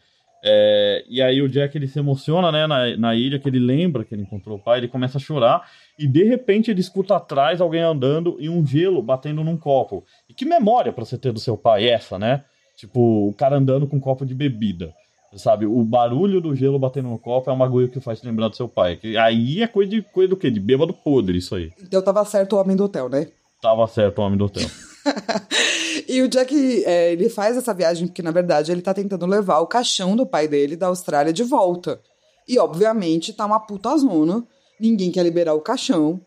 [0.47, 4.05] É, e aí o Jack ele se emociona né, na, na ilha, que ele lembra
[4.05, 5.67] que ele encontrou o pai, ele começa a chorar,
[5.97, 10.03] e de repente ele escuta atrás alguém andando e um gelo batendo num copo.
[10.29, 12.43] E que memória pra você ter do seu pai essa, né?
[12.77, 14.93] Tipo, o cara andando com um copo de bebida.
[15.35, 18.55] Sabe, o barulho do gelo batendo no copo é uma bagulho que faz lembrar do
[18.55, 18.95] seu pai.
[18.95, 20.49] Que aí é coisa de coisa do quê?
[20.49, 21.73] De bêbado podre, isso aí.
[21.81, 23.27] Então tava certo o homem do hotel, né?
[23.61, 24.65] Tava certo o homem do hotel.
[26.07, 29.59] E o Jack, é, ele faz essa viagem porque, na verdade, ele tá tentando levar
[29.59, 31.99] o caixão do pai dele da Austrália de volta.
[32.47, 34.45] E, obviamente, tá uma puta zona.
[34.79, 36.21] Ninguém quer liberar o caixão.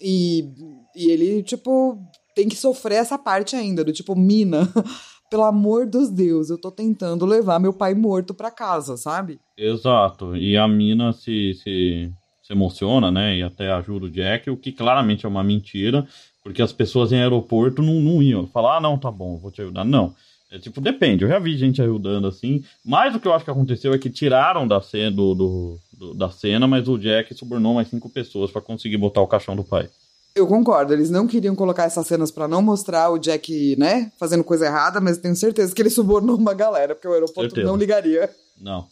[0.00, 0.52] E,
[0.94, 1.98] e ele, tipo,
[2.34, 4.68] tem que sofrer essa parte ainda, do tipo, mina,
[5.30, 9.40] pelo amor dos Deus, eu tô tentando levar meu pai morto pra casa, sabe?
[9.56, 10.36] Exato.
[10.36, 12.12] E a mina se, se,
[12.42, 13.38] se emociona, né?
[13.38, 16.06] E até ajuda o Jack, o que claramente é uma mentira,
[16.42, 19.60] porque as pessoas em aeroporto não, não iam falar, ah, não, tá bom, vou te
[19.62, 19.84] ajudar.
[19.84, 20.14] Não.
[20.50, 21.24] É tipo, depende.
[21.24, 22.62] Eu já vi gente ajudando assim.
[22.84, 26.14] Mas o que eu acho que aconteceu é que tiraram da cena, do, do- do-
[26.14, 29.64] da cena mas o Jack subornou mais cinco pessoas pra conseguir botar o caixão do
[29.64, 29.88] pai.
[30.34, 34.42] Eu concordo, eles não queriam colocar essas cenas pra não mostrar o Jack, né, fazendo
[34.42, 37.66] coisa errada, mas tenho certeza que ele subornou uma galera, porque o aeroporto Certeza.
[37.66, 38.30] não ligaria.
[38.60, 38.86] Não.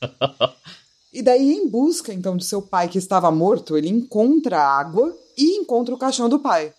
[1.18, 5.16] E daí, em busca, então, de seu pai que estava morto, ele encontra a água
[5.36, 6.72] e encontra o caixão do pai.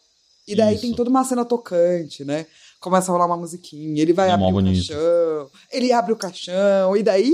[0.48, 0.84] E daí Isso.
[0.84, 2.46] tem toda uma cena tocante, né?
[2.80, 4.88] Começa a rolar uma musiquinha, ele vai É abrir o bonito.
[4.88, 7.34] caixão, ele abre o caixão, e daí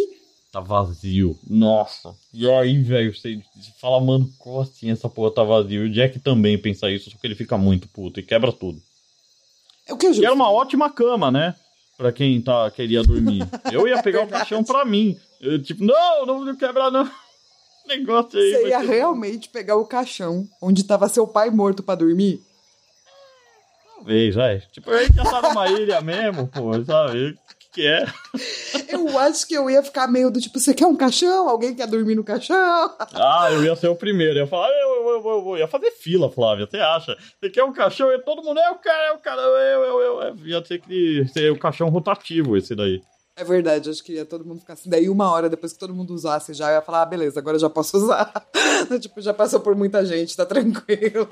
[0.51, 1.37] Tá vazio.
[1.49, 2.13] Nossa.
[2.33, 5.85] E aí, velho, você você fala, mano, como assim essa porra tá vazio?
[5.85, 8.79] E o Jack também pensa isso, só que ele fica muito puto e quebra tudo.
[9.87, 11.55] é o que é E era uma ótima cama, né?
[11.97, 13.47] Pra quem tá, queria dormir.
[13.71, 14.49] Eu ia pegar o Verdade.
[14.49, 15.17] caixão pra mim.
[15.43, 17.09] Eu, tipo, não, não vou quebrar, não.
[17.87, 18.51] Negócio aí.
[18.53, 22.41] Você ia ser- realmente pegar o caixão onde estava seu pai morto pra dormir?
[23.95, 24.59] Talvez, vai.
[24.71, 27.29] Tipo, a gente já tá numa ilha mesmo, pô, sabe?
[27.31, 28.05] O que, é?
[28.89, 31.49] Eu acho que eu ia ficar meio do tipo, você quer um caixão?
[31.49, 32.55] Alguém quer dormir no caixão?
[33.15, 34.33] Ah, eu ia ser o primeiro.
[34.33, 36.67] Eu ia falar, eu, eu, eu, eu, eu ia fazer fila, Flávia.
[36.69, 37.17] Você acha?
[37.39, 38.11] Você quer um caixão?
[38.11, 40.21] E todo mundo, é o cara, é o cara, eu, eu, eu.
[40.21, 40.37] eu.
[40.45, 43.01] Ia ter que ser o caixão rotativo esse daí.
[43.35, 44.89] É verdade, acho que ia todo mundo ficar assim.
[44.89, 47.57] Daí, uma hora depois que todo mundo usasse, já eu ia falar, ah, beleza, agora
[47.57, 48.31] já posso usar.
[49.01, 51.27] tipo, já passou por muita gente, tá tranquilo.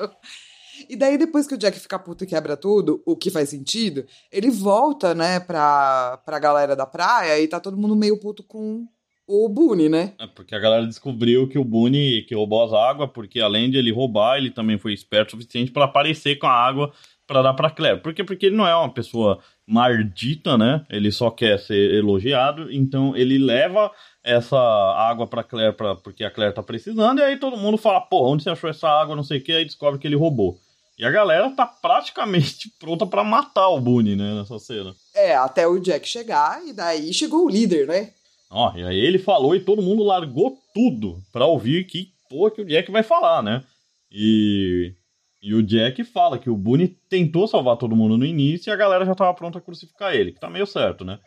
[0.90, 4.06] E daí, depois que o Jack fica puto e quebra tudo, o que faz sentido,
[4.32, 8.88] ele volta, né, pra, pra galera da praia e tá todo mundo meio puto com
[9.28, 10.14] o Boone, né?
[10.20, 13.78] É porque a galera descobriu que o Boone que roubou as águas, porque além de
[13.78, 16.92] ele roubar, ele também foi esperto o suficiente pra aparecer com a água
[17.26, 18.02] pra dar pra Claire.
[18.02, 18.24] Por quê?
[18.24, 19.40] Porque ele não é uma pessoa
[19.72, 20.86] maldita, né?
[20.90, 23.90] Ele só quer ser elogiado, então ele leva
[24.24, 28.02] essa água pra Claire pra, porque a Claire tá precisando, e aí todo mundo fala,
[28.02, 30.58] pô, onde você achou essa água, não sei o que, aí descobre que ele roubou.
[31.00, 34.94] E a galera tá praticamente pronta pra matar o Boone, né, nessa cena.
[35.16, 38.12] É, até o Jack chegar, e daí chegou o líder, né?
[38.50, 42.62] Ó, e aí ele falou e todo mundo largou tudo pra ouvir que porra que
[42.62, 43.64] o Jack vai falar, né?
[44.12, 44.94] E,
[45.42, 48.76] e o Jack fala que o Boone tentou salvar todo mundo no início e a
[48.76, 51.20] galera já tava pronta a crucificar ele, que tá meio certo, né?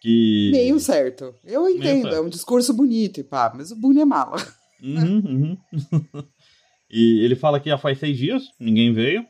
[0.00, 0.50] Que...
[0.52, 1.34] Meio certo.
[1.44, 2.16] Eu entendo, certo.
[2.16, 4.36] é um discurso bonito e pá, mas o Boone é mala.
[4.82, 5.58] Uhum, uhum.
[6.90, 9.24] e ele fala que já faz seis dias, ninguém veio,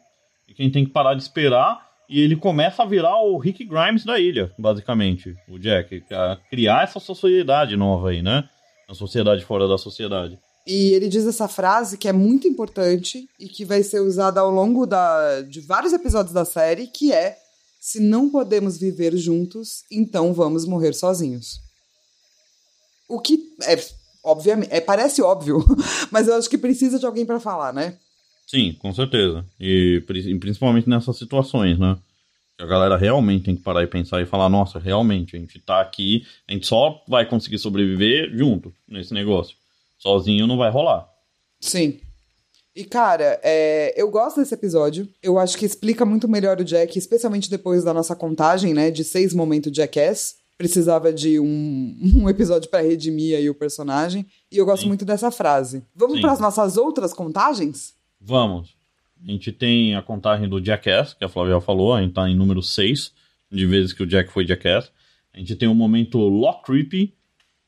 [0.48, 1.84] e quem tem que parar de esperar.
[2.08, 6.04] E ele começa a virar o Rick Grimes da ilha, basicamente, o Jack.
[6.12, 8.46] A criar essa sociedade nova aí, né?
[8.88, 10.38] A sociedade fora da sociedade.
[10.66, 14.50] E ele diz essa frase que é muito importante e que vai ser usada ao
[14.50, 17.36] longo da, de vários episódios da série, que é
[17.80, 21.60] se não podemos viver juntos, então vamos morrer sozinhos.
[23.06, 23.76] O que é
[24.24, 25.62] obviamente, é, parece óbvio,
[26.10, 27.98] mas eu acho que precisa de alguém pra falar, né?
[28.46, 29.44] Sim, com certeza.
[29.60, 31.98] E pri- principalmente nessas situações, né?
[32.58, 35.80] A galera realmente tem que parar e pensar e falar, nossa, realmente, a gente tá
[35.80, 39.56] aqui, a gente só vai conseguir sobreviver junto nesse negócio.
[40.04, 41.08] Sozinho não vai rolar.
[41.58, 41.98] Sim.
[42.76, 45.08] E, cara, é, eu gosto desse episódio.
[45.22, 48.90] Eu acho que explica muito melhor o Jack, especialmente depois da nossa contagem, né?
[48.90, 50.34] De seis momentos Jackass.
[50.58, 54.26] Precisava de um, um episódio pra redimir aí o personagem.
[54.52, 54.88] E eu gosto Sim.
[54.88, 55.82] muito dessa frase.
[55.96, 57.94] Vamos para as nossas outras contagens?
[58.20, 58.76] Vamos.
[59.26, 62.36] A gente tem a contagem do Jackass, que a Flávia falou, a gente tá em
[62.36, 63.10] número 6
[63.50, 64.90] de vezes que o Jack foi Jackass.
[65.32, 67.14] A gente tem o momento Lock Creepy,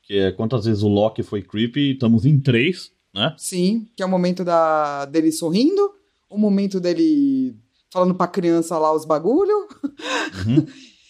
[0.07, 3.35] que é quantas vezes o Loki foi creepy, estamos em 3, né?
[3.37, 5.91] Sim, que é o momento da, dele sorrindo,
[6.29, 7.55] o momento dele
[7.91, 9.67] falando pra criança lá os bagulho.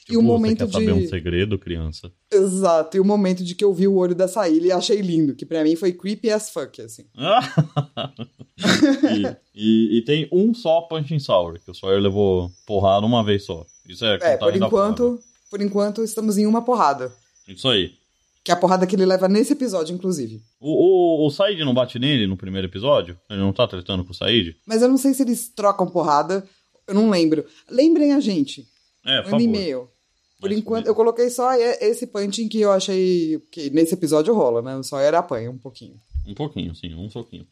[0.09, 2.09] E o Tipo, momento você quer saber de- um segredo, criança?
[2.31, 5.35] Exato, e o momento de que eu vi o olho dessa ilha e achei lindo,
[5.35, 7.03] que pra mim foi creepy as fuck, assim.
[9.13, 13.43] e, e- e tem um só Punching Sour, que o Sawyer levou porrada uma vez
[13.45, 13.65] só.
[13.85, 15.19] Isso é, É, por enquanto,
[15.49, 17.11] por enquanto estamos em uma porrada.
[17.47, 17.91] Isso aí.
[18.47, 20.41] Que é a porrada que ele leva nesse episódio, inclusive.
[20.57, 23.19] O, o, o Said não bate nele no primeiro episódio?
[23.29, 24.55] Ele não tá tretando com o Said?
[24.65, 26.47] Mas eu não sei se eles trocam porrada,
[26.87, 27.45] eu não lembro.
[27.69, 28.65] Lembrem a gente,
[29.05, 29.89] É, por manda e-mail.
[30.39, 34.61] Por Mas- enquanto, eu coloquei só esse punching que eu achei que nesse episódio rola,
[34.61, 34.81] né?
[34.81, 35.95] Só era apanha um pouquinho.
[36.25, 37.45] Um pouquinho, sim, um soquinho.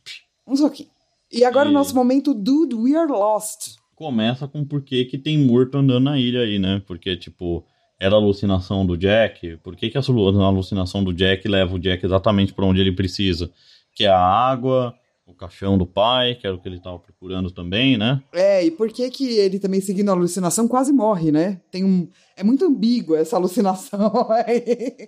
[0.48, 0.88] Um soquinho.
[1.30, 3.76] E agora E- o nosso momento Dude, We Are Lost.
[3.98, 6.82] Começa com por que tem morto andando na ilha aí, né?
[6.88, 7.66] Porque, tipo,
[8.00, 9.58] era alucinação do Jack.
[9.58, 13.50] Por que que alu- alucinação do Jack leva o Jack exatamente pra onde ele precisa?
[13.94, 14.94] Que é a água,
[15.26, 18.22] o caixão do pai, que era o que ele tava procurando também, né?
[18.34, 21.62] É, e por que que ele também seguindo a alucinação quase morre, né?
[21.72, 22.08] Tem um...
[22.36, 24.12] É muito ambígua essa alucinação.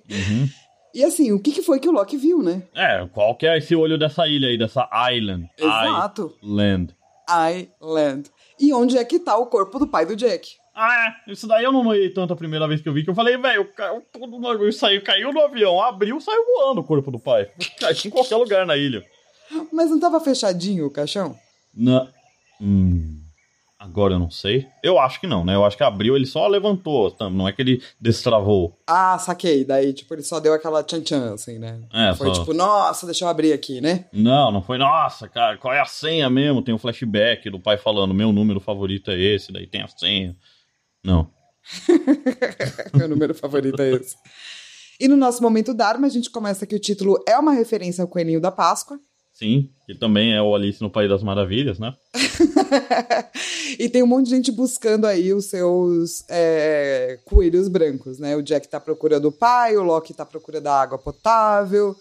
[0.10, 0.48] Uhum.
[0.96, 2.64] E assim, o que que foi que o Loki viu, né?
[2.74, 5.48] É, qual que é esse olho dessa ilha aí, dessa island?
[5.56, 6.34] Exato.
[6.42, 6.96] Island.
[7.30, 8.30] Island.
[8.60, 10.50] E onde é que tá o corpo do pai do Jack?
[10.80, 11.32] Ah, é.
[11.32, 13.36] Isso daí eu não noiei tanto a primeira vez que eu vi, que eu falei,
[13.36, 17.50] velho, o saiu, caiu no avião, abriu, saiu voando o corpo do pai.
[17.80, 19.04] Caiu em qualquer lugar na ilha.
[19.74, 21.36] Mas não tava fechadinho o caixão?
[21.74, 22.08] Não.
[22.62, 23.20] Hum,
[23.80, 24.68] agora eu não sei.
[24.84, 25.56] Eu acho que não, né?
[25.56, 28.78] Eu acho que abriu, ele só levantou, não é que ele destravou.
[28.86, 29.64] Ah, saquei.
[29.66, 31.80] Daí, tipo, ele só deu aquela tchan-tchan, assim, né?
[31.92, 34.06] É, Foi só- tipo, nossa, deixa eu abrir aqui, né?
[34.14, 36.62] Não, não foi, nossa, cara, qual é a senha mesmo?
[36.62, 40.36] Tem um flashback do pai falando, meu número favorito é esse, daí tem a senha.
[41.08, 41.32] Não.
[42.94, 44.18] Meu número favorito é esse.
[45.00, 48.10] E no nosso momento Dharma, a gente começa que o título é uma referência ao
[48.10, 49.00] Coelhinho da Páscoa.
[49.32, 51.94] Sim, que também é o Alice no País das Maravilhas, né?
[53.80, 58.36] e tem um monte de gente buscando aí os seus é, coelhos brancos, né?
[58.36, 61.96] O Jack tá procurando o pai, o Loki tá procurando da água potável,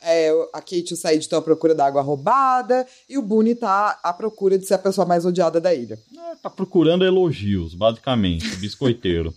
[0.00, 3.54] é, a Kate e o Said estão à procura da água roubada, e o Boone
[3.54, 5.98] tá à procura de ser a pessoa mais odiada da ilha.
[6.16, 9.34] É, Tá procurando elogios, basicamente, biscoiteiro.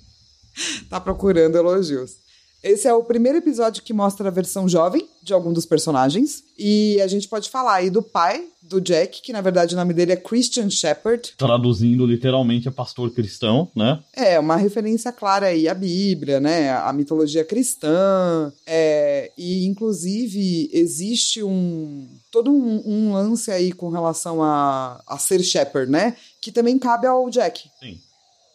[0.89, 2.17] Tá procurando elogios.
[2.63, 6.43] Esse é o primeiro episódio que mostra a versão jovem de algum dos personagens.
[6.57, 9.93] E a gente pode falar aí do pai do Jack, que na verdade o nome
[9.93, 11.33] dele é Christian Shepherd.
[11.37, 13.99] Traduzindo literalmente é pastor cristão, né?
[14.13, 16.71] É, uma referência clara aí à Bíblia, né?
[16.71, 18.51] À mitologia cristã.
[18.65, 22.07] É, e, inclusive, existe um.
[22.31, 26.15] todo um, um lance aí com relação a, a ser Shepherd, né?
[26.41, 27.69] Que também cabe ao Jack.
[27.79, 27.99] Sim.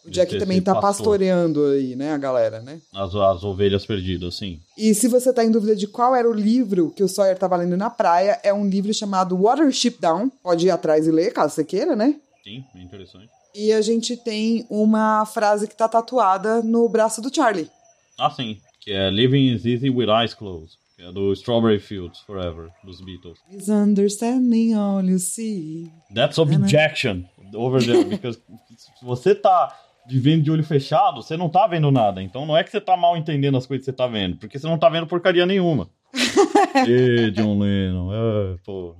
[0.05, 0.89] O Jack também tá pastor.
[0.89, 2.79] pastoreando aí, né, a galera, né?
[2.93, 4.59] As, as ovelhas perdidas, sim.
[4.77, 7.57] E se você tá em dúvida de qual era o livro que o Sawyer tava
[7.57, 10.29] lendo na praia, é um livro chamado Watership Down.
[10.41, 12.15] Pode ir atrás e ler, caso você queira, né?
[12.43, 13.29] Sim, é interessante.
[13.53, 17.69] E a gente tem uma frase que tá tatuada no braço do Charlie.
[18.17, 18.57] Ah, sim.
[18.79, 20.77] Que é Living is Easy with Eyes Closed.
[20.95, 23.39] Que é do Strawberry Fields Forever, dos Beatles.
[23.51, 25.91] Misunderstanding all you see.
[26.13, 28.05] That's objection over there.
[28.05, 28.39] Because
[28.77, 29.75] se você tá
[30.09, 32.21] vivendo de olho fechado, você não tá vendo nada.
[32.21, 34.57] Então não é que você tá mal entendendo as coisas que você tá vendo, porque
[34.57, 35.89] você não tá vendo porcaria nenhuma.
[36.87, 38.11] Ê, John Lennon.
[38.13, 38.95] É, pô.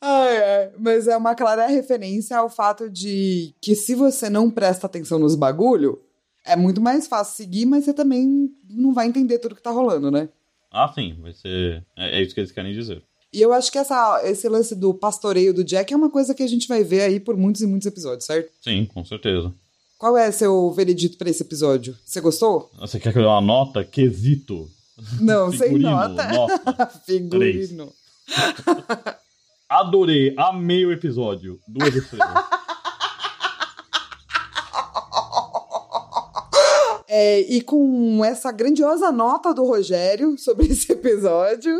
[0.00, 0.70] Ai, ai.
[0.78, 5.34] Mas é uma clara referência ao fato de que se você não presta atenção nos
[5.34, 6.00] bagulho,
[6.44, 10.10] é muito mais fácil seguir, mas você também não vai entender tudo que tá rolando,
[10.10, 10.28] né?
[10.70, 11.84] Ah, sim, vai ser.
[11.96, 13.02] É, é isso que eles querem dizer.
[13.32, 16.42] E eu acho que essa, esse lance do pastoreio do Jack é uma coisa que
[16.42, 18.50] a gente vai ver aí por muitos e muitos episódios, certo?
[18.60, 19.52] Sim, com certeza.
[19.98, 21.96] Qual é seu veredito pra esse episódio?
[22.04, 22.70] Você gostou?
[22.78, 23.82] Você quer que eu dê uma nota?
[23.82, 24.68] Quesito.
[25.20, 26.28] Não, sem Figurino, nota.
[26.32, 26.86] nota.
[27.06, 27.92] Figurino.
[29.68, 31.58] Adorei, amei o episódio.
[31.66, 32.44] Duas estrelas.
[37.08, 41.72] É, e com essa grandiosa nota do Rogério sobre esse episódio,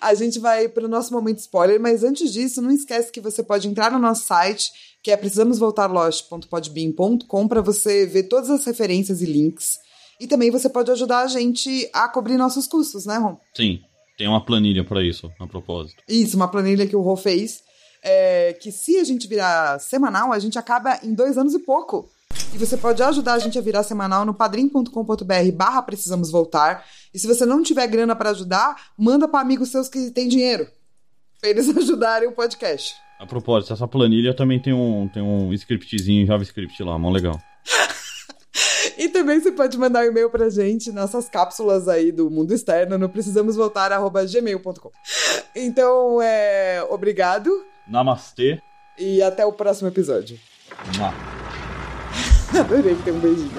[0.00, 1.80] a gente vai para o nosso momento spoiler.
[1.80, 4.70] Mas antes disso, não esquece que você pode entrar no nosso site,
[5.02, 9.78] que é precisamosvoltarlost.podbean.com, para você ver todas as referências e links.
[10.20, 13.38] E também você pode ajudar a gente a cobrir nossos custos, né, Ron?
[13.56, 13.80] Sim,
[14.18, 16.02] tem uma planilha pra isso, a propósito.
[16.08, 17.62] Isso, uma planilha que o Rô fez.
[18.02, 22.08] é, que se a gente virar semanal, a gente acaba em dois anos e pouco.
[22.52, 26.84] E você pode ajudar a gente a virar semanal no padrim.com.br barra precisamos voltar.
[27.14, 30.66] E se você não tiver grana para ajudar, manda para amigos seus que têm dinheiro.
[31.40, 32.96] Pra eles ajudarem o podcast.
[33.18, 37.38] A propósito, essa planilha também tem um, tem um scriptzinho em JavaScript lá, mó legal.
[38.98, 42.98] E também você pode mandar um e-mail pra gente, nossas cápsulas aí do mundo externo
[42.98, 44.90] no precisamosvoltar.gmail.com.
[45.54, 47.50] Então, é, obrigado
[47.88, 48.60] Namastê.
[48.98, 50.38] e até o próximo episódio.
[50.98, 51.29] Mua.
[52.58, 53.50] Adorei que tem um beijinho.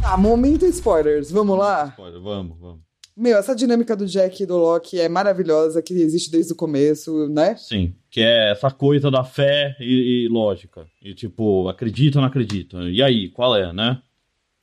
[0.00, 1.88] Tá, momento spoilers, vamos lá?
[1.88, 2.92] Spoiler, Vamos, vamos.
[3.14, 7.28] Meu, essa dinâmica do Jack e do Loki é maravilhosa, que existe desde o começo,
[7.28, 7.54] né?
[7.56, 10.86] Sim, que é essa coisa da fé e, e lógica.
[11.02, 12.78] E tipo, acredita ou não acredita?
[12.88, 14.00] E aí, qual é, né?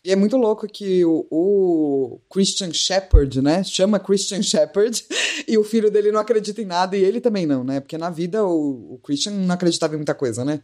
[0.03, 3.63] E é muito louco que o, o Christian Shepherd, né?
[3.63, 5.03] Chama Christian Shepherd
[5.47, 7.79] e o filho dele não acredita em nada e ele também não, né?
[7.81, 10.61] Porque na vida o, o Christian não acreditava em muita coisa, né?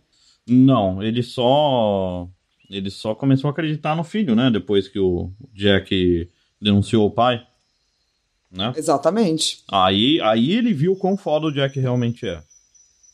[0.47, 2.27] Não, ele só.
[2.69, 4.49] Ele só começou a acreditar no filho, né?
[4.49, 6.29] Depois que o Jack
[6.61, 7.45] denunciou o pai.
[8.51, 8.73] Né?
[8.75, 9.63] Exatamente.
[9.69, 12.41] Aí, aí ele viu quão foda o Jack realmente é.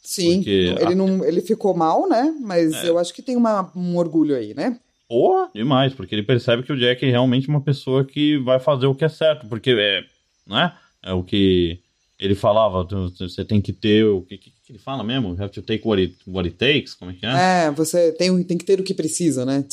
[0.03, 0.35] Sim.
[0.37, 2.33] Porque ele, a- não, ele ficou mal, né?
[2.41, 2.89] Mas É.
[2.89, 4.79] eu acho que tem uma, um orgulho aí, né?
[5.11, 8.85] Porra, demais, porque ele percebe que o Jack é realmente uma pessoa que vai fazer
[8.85, 10.05] o que é certo, porque é,
[10.47, 10.73] né?
[11.03, 11.81] É o que
[12.17, 12.87] ele falava,
[13.19, 15.35] você tem que ter o que, que, que ele fala mesmo?
[15.35, 17.65] You have to take what it, what it takes, como é que é?
[17.65, 19.65] É, você tem, tem que ter o que precisa, né?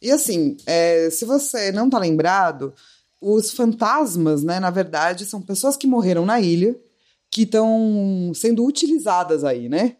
[0.00, 2.72] E assim, é, se você não tá lembrado,
[3.20, 6.76] os fantasmas, né, na verdade, são pessoas que morreram na ilha
[7.32, 9.96] que estão sendo utilizadas aí, né?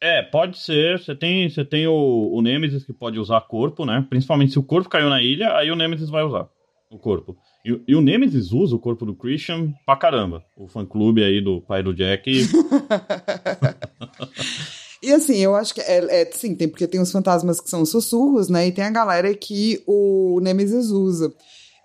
[0.00, 0.98] É, pode ser.
[0.98, 4.06] Você tem, você tem o, o Nemesis que pode usar corpo, né?
[4.08, 6.48] Principalmente se o corpo caiu na ilha, aí o Nemesis vai usar
[6.90, 7.36] o corpo.
[7.64, 10.42] E, e o Nemesis usa o corpo do Christian pra caramba.
[10.56, 12.30] O fã-clube aí do pai do Jack.
[15.02, 17.84] E assim, eu acho que é, é, sim, tem porque tem os fantasmas que são
[17.86, 18.66] sussurros, né?
[18.66, 21.32] E tem a galera que o Nemesis usa.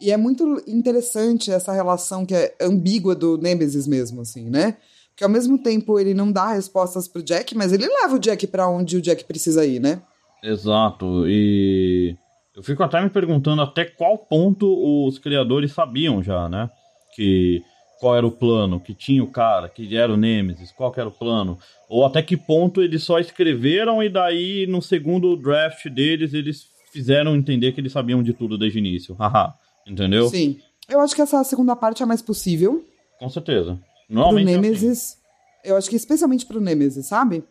[0.01, 4.77] E é muito interessante essa relação que é ambígua do Nemesis mesmo, assim, né?
[5.13, 8.47] Porque ao mesmo tempo ele não dá respostas pro Jack, mas ele leva o Jack
[8.47, 10.01] para onde o Jack precisa ir, né?
[10.43, 11.27] Exato.
[11.27, 12.17] E
[12.55, 14.67] eu fico até me perguntando até qual ponto
[15.07, 16.67] os criadores sabiam já, né?
[17.15, 17.61] Que
[17.99, 21.11] qual era o plano, que tinha o cara, que era o Nemesis, qual era o
[21.11, 21.57] plano,
[21.87, 27.35] ou até que ponto eles só escreveram e daí no segundo draft deles eles fizeram
[27.35, 29.15] entender que eles sabiam de tudo desde o início.
[29.15, 29.53] Haha,
[29.87, 30.27] entendeu?
[30.27, 30.59] Sim.
[30.89, 32.83] Eu acho que essa segunda parte é mais possível.
[33.17, 33.79] Com certeza.
[34.09, 35.17] Normalmente pro Nemesis, é assim.
[35.65, 37.43] eu acho que especialmente pro Nemesis, sabe?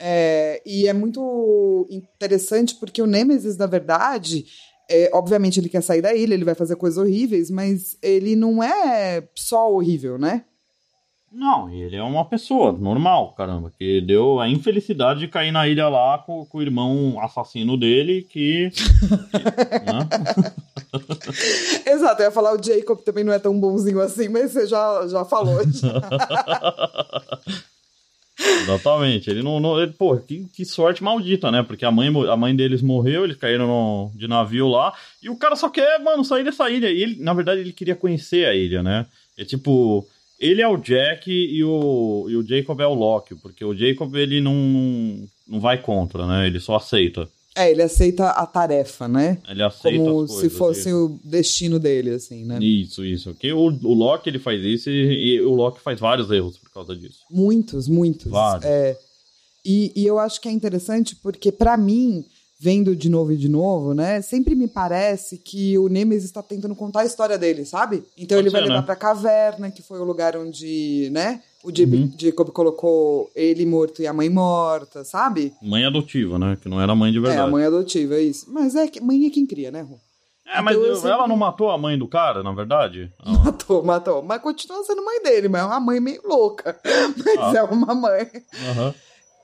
[0.00, 4.44] É, e é muito interessante porque o Nemesis, na verdade,
[4.90, 8.62] é, obviamente ele quer sair da ilha, ele vai fazer coisas horríveis, mas ele não
[8.62, 10.44] é só horrível, né?
[11.34, 15.88] Não, ele é uma pessoa normal, caramba, que deu a infelicidade de cair na ilha
[15.88, 18.70] lá com, com o irmão assassino dele, que.
[18.70, 18.82] que
[19.92, 20.08] né?
[21.86, 25.08] Exato, eu ia falar o Jacob também não é tão bonzinho assim, mas você já,
[25.08, 25.60] já falou.
[25.68, 26.00] Já.
[28.38, 29.30] Exatamente.
[29.30, 29.58] Ele não.
[29.58, 31.62] não ele, pô, que, que, sorte maldita, né?
[31.62, 34.92] Porque a mãe, a mãe deles morreu, eles caíram no, de navio lá.
[35.22, 36.90] E o cara só quer, mano, sair dessa ilha.
[36.90, 39.06] E ele, na verdade, ele queria conhecer a ilha, né?
[39.36, 40.06] É tipo.
[40.44, 43.34] Ele é o Jack e o, e o Jacob é o Loki.
[43.34, 46.46] Porque o Jacob, ele não, não vai contra, né?
[46.46, 47.28] Ele só aceita.
[47.56, 49.38] É, ele aceita a tarefa, né?
[49.48, 51.06] Ele aceita Como se fosse isso.
[51.06, 52.58] o destino dele, assim, né?
[52.60, 53.32] Isso, isso.
[53.34, 56.70] Que o, o Loki ele faz isso e, e, o Loki faz vários erros por
[56.70, 57.20] causa disso.
[57.30, 58.30] Muitos, muitos.
[58.30, 58.64] Vários.
[58.64, 58.98] É,
[59.64, 62.24] e, e eu acho que é interessante porque, para mim,
[62.64, 64.22] vendo de novo e de novo, né?
[64.22, 68.02] Sempre me parece que o Nemesis está tentando contar a história dele, sabe?
[68.16, 68.86] Então Pode ele ser, vai levar né?
[68.86, 71.42] pra caverna, que foi o lugar onde, né?
[71.62, 72.10] O uhum.
[72.18, 75.52] Jacob colocou ele morto e a mãe morta, sabe?
[75.60, 76.56] Mãe adotiva, né?
[76.60, 77.42] Que não era mãe de verdade.
[77.42, 78.46] É, a mãe adotiva, é isso.
[78.48, 79.98] Mas é que mãe é quem cria, né, Rô?
[80.46, 81.10] É, mas então, sempre...
[81.10, 83.12] ela não matou a mãe do cara, na verdade?
[83.44, 84.22] Matou, matou.
[84.22, 86.78] Mas continua sendo mãe dele, mas é uma mãe meio louca.
[87.24, 87.58] Mas ah.
[87.58, 88.22] é uma mãe.
[88.22, 88.94] Uhum.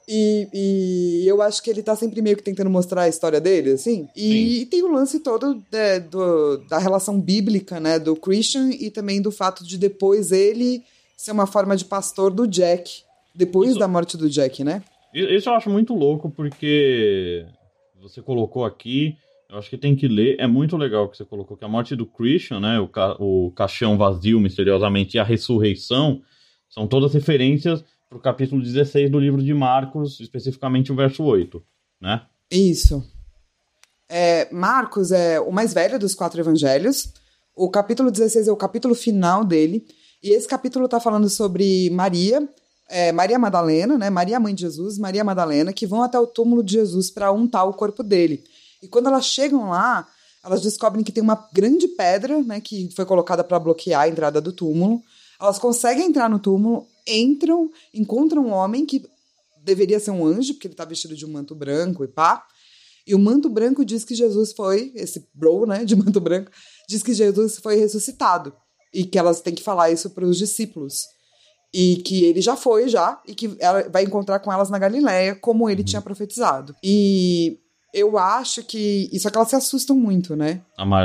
[0.09, 3.73] E, e, eu acho que ele tá sempre meio que tentando mostrar a história dele,
[3.73, 4.09] assim.
[4.17, 8.91] E, e tem o lance todo é, do, da relação bíblica, né, do Christian e
[8.91, 10.83] também do fato de depois ele
[11.17, 13.03] ser uma forma de pastor do Jack,
[13.35, 13.79] depois Isso...
[13.79, 14.83] da morte do Jack, né?
[15.13, 17.45] Isso eu acho muito louco, porque
[18.01, 19.17] você colocou aqui,
[19.49, 21.95] eu acho que tem que ler, é muito legal que você colocou que a morte
[21.95, 26.23] do Christian, né, o, ca o caixão vazio misteriosamente e a ressurreição,
[26.69, 31.63] são todas referências para o capítulo 16 do livro de Marcos, especificamente o verso 8,
[32.01, 32.23] né?
[32.51, 33.05] Isso.
[34.09, 37.13] É, Marcos é o mais velho dos quatro evangelhos,
[37.55, 39.87] o capítulo 16 é o capítulo final dele,
[40.21, 42.47] e esse capítulo está falando sobre Maria,
[42.89, 44.11] é, Maria Madalena, né?
[44.11, 47.63] Maria mãe de Jesus, Maria Madalena, que vão até o túmulo de Jesus para untar
[47.63, 48.43] o corpo dele.
[48.83, 50.09] E quando elas chegam lá,
[50.45, 54.41] elas descobrem que tem uma grande pedra, né, que foi colocada para bloquear a entrada
[54.41, 55.01] do túmulo.
[55.41, 59.05] Elas conseguem entrar no túmulo, entram, encontram um homem que
[59.63, 62.45] deveria ser um anjo, porque ele está vestido de um manto branco e pá.
[63.07, 66.51] E o manto branco diz que Jesus foi, esse bro, né, de manto branco,
[66.89, 68.55] diz que Jesus foi ressuscitado
[68.93, 71.07] e que elas têm que falar isso para os discípulos.
[71.73, 75.37] E que ele já foi já e que ela vai encontrar com elas na Galileia,
[75.37, 75.87] como ele uhum.
[75.87, 76.75] tinha profetizado.
[76.83, 77.61] E
[77.93, 80.61] eu acho que isso é que elas se assustam muito, né?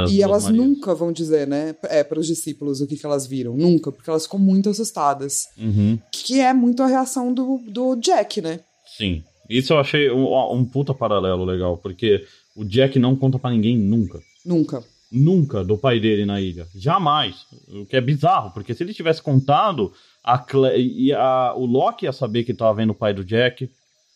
[0.09, 3.55] e elas nunca vão dizer, né, é, para os discípulos o que, que elas viram,
[3.55, 5.47] nunca, porque elas ficam muito assustadas.
[5.57, 5.97] Uhum.
[6.11, 8.59] Que é muito a reação do, do Jack, né?
[8.97, 9.23] Sim.
[9.49, 12.25] Isso eu achei um, um puta paralelo legal, porque
[12.55, 14.19] o Jack não conta para ninguém nunca.
[14.43, 16.67] Nunca nunca do pai dele na ilha.
[16.75, 17.45] Jamais.
[17.69, 21.13] O que é bizarro, porque se ele tivesse contado, a, Cle...
[21.13, 21.53] a...
[21.55, 23.69] o Loki ia saber que estava vendo o pai do Jack.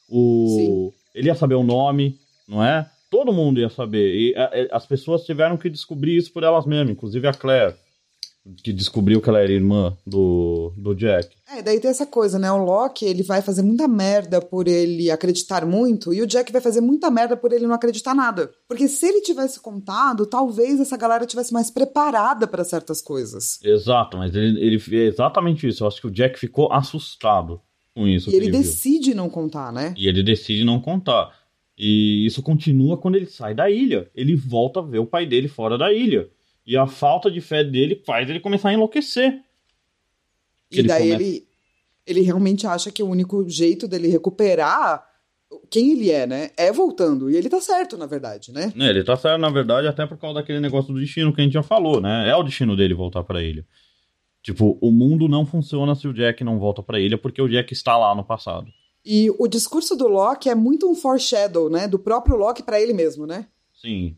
[0.09, 0.91] O...
[1.15, 2.20] Ele ia saber o nome,
[2.50, 2.89] não é?
[3.10, 4.14] Todo mundo ia saber.
[4.14, 7.76] E a, as pessoas tiveram que descobrir isso por elas mesmas, inclusive a Claire
[8.64, 11.30] que descobriu que ela era irmã do, do Jack.
[11.47, 12.52] É, daí tem essa coisa, né?
[12.52, 16.62] O Loki, ele vai fazer muita merda por ele acreditar muito, e o Jack vai
[16.62, 18.50] fazer muita merda por ele não acreditar nada.
[18.68, 23.60] Porque se ele tivesse contado, talvez essa galera tivesse mais preparada para certas coisas.
[23.64, 25.84] Exato, mas ele, ele é exatamente isso.
[25.84, 27.62] Eu acho que o Jack ficou assustado
[27.93, 28.30] com isso.
[28.30, 29.93] E ele, ele decide não contar, né?
[29.97, 31.38] E ele decide não contar.
[31.80, 34.11] E isso continua quando ele sai da ilha.
[34.13, 36.30] Ele volta a ver o pai dele fora da ilha.
[36.67, 39.41] E a falta de fé dele faz ele começar a enlouquecer.
[40.69, 41.23] E daí começa...
[41.23, 41.47] ele.
[42.05, 45.07] ele realmente acha que o único jeito dele recuperar
[45.71, 46.49] quem ele é, né?
[46.57, 47.30] É voltando.
[47.30, 48.73] E ele tá certo, na verdade, né?
[48.77, 51.43] É, ele tá certo, na verdade, até por causa daquele negócio do destino que a
[51.45, 52.30] gente já falou, né?
[52.30, 53.65] É o destino dele voltar pra ilha.
[54.43, 57.71] Tipo, o mundo não funciona se o Jack não volta pra ilha, porque o Jack
[57.71, 58.67] está lá no passado.
[59.06, 61.88] E o discurso do Loki é muito um foreshadow, né?
[61.88, 63.47] Do próprio Loki pra ele mesmo, né?
[63.82, 64.16] Sim.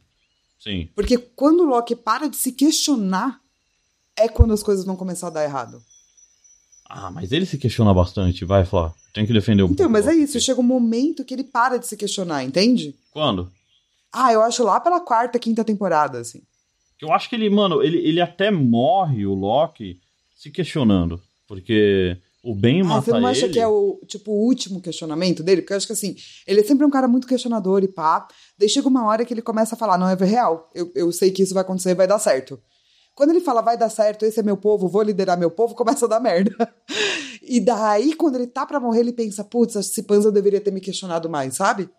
[0.59, 0.89] Sim.
[0.95, 3.39] Porque quando o Loki para de se questionar,
[4.15, 5.81] é quando as coisas vão começar a dar errado.
[6.89, 8.93] Ah, mas ele se questiona bastante, vai, Flá.
[9.13, 11.77] Tem que defender um Então, mas o é isso, chega um momento que ele para
[11.77, 12.95] de se questionar, entende?
[13.11, 13.51] Quando?
[14.11, 16.41] Ah, eu acho lá pela quarta, quinta temporada, assim.
[17.01, 19.99] Eu acho que ele, mano, ele, ele até morre, o Loki,
[20.35, 21.21] se questionando.
[21.47, 23.53] Porque o Ben Ah, mata você não acha ele.
[23.53, 25.61] que é o, tipo, o último questionamento dele?
[25.61, 26.15] Porque eu acho que, assim,
[26.47, 28.27] ele é sempre um cara muito questionador e pá.
[28.57, 30.69] Daí chega uma hora que ele começa a falar, não, é real.
[30.73, 32.59] Eu, eu sei que isso vai acontecer, vai dar certo.
[33.13, 36.05] Quando ele fala, vai dar certo, esse é meu povo, vou liderar meu povo, começa
[36.05, 36.51] a dar merda.
[37.43, 40.71] E daí, quando ele tá pra morrer, ele pensa, putz, esse Panza eu deveria ter
[40.71, 41.89] me questionado mais, sabe?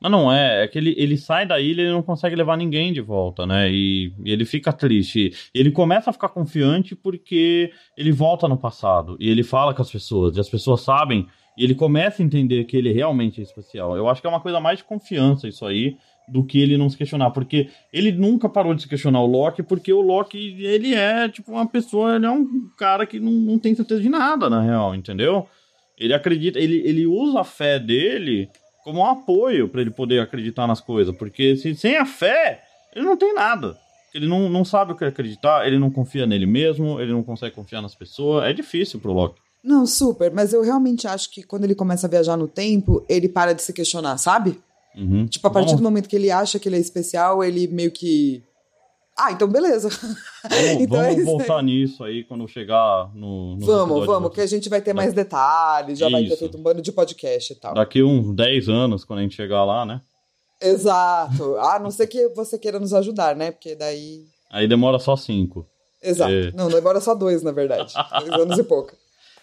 [0.00, 2.56] Mas não é, é que ele, ele sai da ilha e ele não consegue levar
[2.56, 3.70] ninguém de volta, né?
[3.70, 5.32] E, e ele fica triste.
[5.54, 9.90] Ele começa a ficar confiante porque ele volta no passado e ele fala com as
[9.90, 11.26] pessoas, e as pessoas sabem,
[11.56, 13.94] e ele começa a entender que ele realmente é especial.
[13.94, 15.96] Eu acho que é uma coisa mais de confiança isso aí
[16.26, 19.62] do que ele não se questionar, porque ele nunca parou de se questionar o Loki,
[19.62, 22.46] porque o Loki, ele é tipo uma pessoa, ele é um
[22.78, 25.46] cara que não, não tem certeza de nada, na real, entendeu?
[25.98, 28.48] Ele acredita, ele, ele usa a fé dele
[28.90, 32.62] como um apoio para ele poder acreditar nas coisas, porque se, sem a fé,
[32.94, 33.76] ele não tem nada.
[34.14, 37.54] Ele não, não sabe o que acreditar, ele não confia nele mesmo, ele não consegue
[37.54, 39.40] confiar nas pessoas, é difícil pro Loki.
[39.62, 43.28] Não, super, mas eu realmente acho que quando ele começa a viajar no tempo, ele
[43.28, 44.58] para de se questionar, sabe?
[44.96, 45.26] Uhum.
[45.26, 47.92] Tipo, a partir Vamos- do momento que ele acha que ele é especial, ele meio
[47.92, 48.42] que.
[49.22, 49.88] Ah, então beleza.
[49.90, 51.24] Vamos, Então é vamos isso aí.
[51.24, 53.56] voltar nisso aí quando chegar no.
[53.56, 56.38] no Vamos, vamos, que a gente vai ter mais detalhes, já vai ter Isso.
[56.38, 57.74] feito um bando de podcast e tal.
[57.74, 60.00] Daqui uns 10 anos, quando a gente chegar lá, né?
[60.60, 61.56] Exato.
[61.58, 63.50] A não ser que você queira nos ajudar, né?
[63.50, 64.24] Porque daí.
[64.50, 65.66] Aí demora só 5.
[66.02, 66.32] Exato.
[66.32, 66.52] É.
[66.52, 67.92] Não, agora só dois, na verdade.
[68.20, 68.92] dois anos e pouco.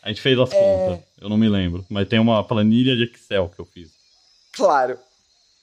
[0.02, 0.88] A gente fez as É.
[0.88, 1.86] contas, eu não me lembro.
[1.90, 3.90] Mas tem uma planilha de Excel que eu fiz.
[4.54, 4.98] Claro.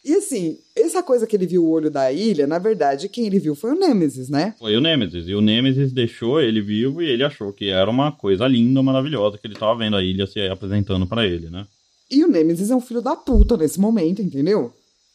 [0.04, 3.38] E assim, essa coisa que ele viu o olho da ilha, na verdade, quem ele
[3.38, 4.54] viu foi o Nemesis, né?
[4.58, 5.26] Foi o Nemesis.
[5.26, 9.38] E o Nemesis deixou ele vivo e ele achou que era uma coisa linda, maravilhosa,
[9.38, 11.66] que ele tava vendo a ilha se apresentando pra ele, né?
[12.10, 14.72] E o Nemesis é um filho da puta nesse momento, entendeu?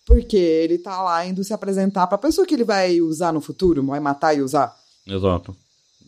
[0.07, 3.85] Porque ele tá lá indo se apresentar pra pessoa que ele vai usar no futuro,
[3.85, 4.75] vai matar e usar.
[5.05, 5.55] Exato.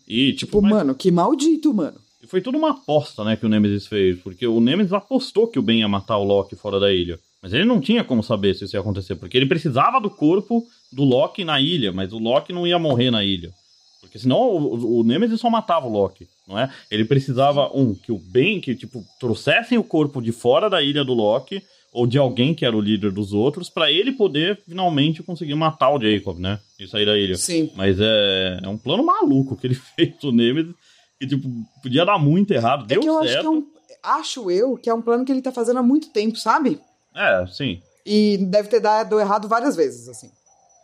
[0.07, 1.97] E, tipo, Tipo, mas- mano, que maldito, mano.
[2.23, 4.19] e foi tudo uma aposta, né, que o Nemesis fez.
[4.19, 7.19] Porque o Nemesis apostou que o Ben ia matar o Loki fora da ilha.
[7.41, 9.15] Mas ele não tinha como saber se isso ia acontecer.
[9.15, 11.91] Porque ele precisava do corpo do Loki na ilha.
[11.91, 13.51] Mas o Loki não ia morrer na ilha.
[13.99, 16.69] Porque senão o, o- Nemesis só matava o Loki, não é?
[16.89, 21.03] Ele precisava, um, que o Ben, que, tipo, trouxessem o corpo de fora da ilha
[21.03, 21.61] do Loki,
[21.93, 25.91] ou de alguém que era o líder dos outros, pra ele poder finalmente conseguir matar
[25.91, 26.59] o Jacob, né?
[26.79, 27.35] E sair da ilha.
[27.37, 27.69] Sim.
[27.75, 30.73] Mas é, é um plano maluco que ele fez o Nemesis,
[31.19, 31.47] que, tipo,
[31.83, 33.41] podia dar muito errado, É deu que eu acho certo.
[33.41, 33.65] que é um.
[34.03, 36.79] Acho eu que é um plano que ele tá fazendo há muito tempo, sabe?
[37.15, 40.29] É, sim, E deve ter dado errado várias vezes, assim.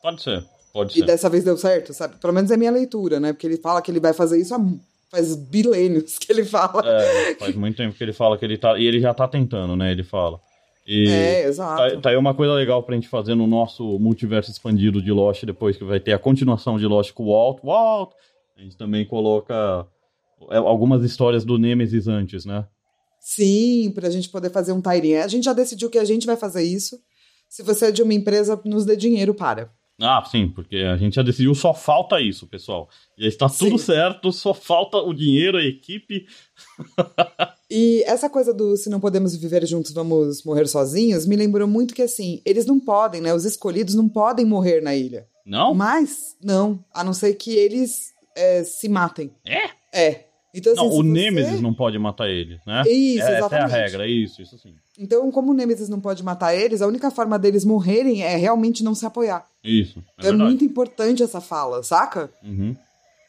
[0.01, 1.05] pode ser, pode E ser.
[1.05, 2.15] dessa vez deu certo, sabe?
[2.17, 3.33] Pelo menos é minha leitura, né?
[3.33, 4.59] Porque ele fala que ele vai fazer isso há
[5.09, 6.81] faz bilênios que ele fala.
[6.85, 8.77] É, faz muito tempo que ele fala que ele tá.
[8.77, 9.91] E ele já tá tentando, né?
[9.91, 10.39] Ele fala.
[10.85, 11.95] E É, exato.
[11.95, 15.43] tá, tá aí uma coisa legal pra gente fazer no nosso multiverso expandido de Lost,
[15.45, 17.59] depois que vai ter a continuação de Lost com o Walt.
[17.63, 18.11] Walt!
[18.57, 19.85] A gente também coloca
[20.49, 22.65] é, algumas histórias do Nemesis antes, né?
[23.27, 25.25] Sim, pra gente poder fazer um tirinha.
[25.25, 26.97] A gente já decidiu que a gente vai fazer isso.
[27.49, 29.69] Se você é de uma empresa, nos dê dinheiro para.
[29.99, 32.87] Ah, sim, porque a gente já decidiu, só falta isso, pessoal.
[33.17, 33.85] Já está tudo Sim.
[33.85, 36.25] certo, só falta o dinheiro, a equipe.
[37.69, 41.93] E essa coisa do se não podemos viver juntos, vamos morrer sozinhos, me lembrou muito
[41.93, 43.33] que assim, eles não podem, né?
[43.33, 45.27] Os escolhidos não podem morrer na ilha.
[45.45, 45.73] Não?
[45.73, 49.33] Mas, não, a não ser que eles é, se matem.
[49.45, 49.69] É?
[49.91, 50.26] É.
[50.57, 52.81] Então, assim, Não, o você- Nemesis não pode matar ele, né?
[52.87, 53.71] Isso, é, Essa é a exatamente.
[53.71, 54.73] regra, isso, isso sim.
[54.97, 58.83] Então, como o Nemesis não pode matar eles, a única forma deles morrerem é realmente
[58.83, 59.45] não se apoiar.
[59.63, 60.43] Isso, é, É, verdade.
[60.49, 62.29] muito importante essa fala, saca?
[62.43, 62.75] Uhum.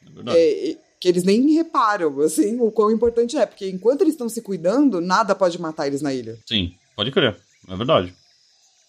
[0.07, 0.37] É verdade.
[0.37, 3.45] É, é, que eles nem reparam, assim, o quão importante é.
[3.45, 6.37] Porque enquanto eles estão se cuidando, nada pode matar eles na ilha.
[6.47, 7.37] Sim, pode crer,
[7.69, 8.13] é verdade.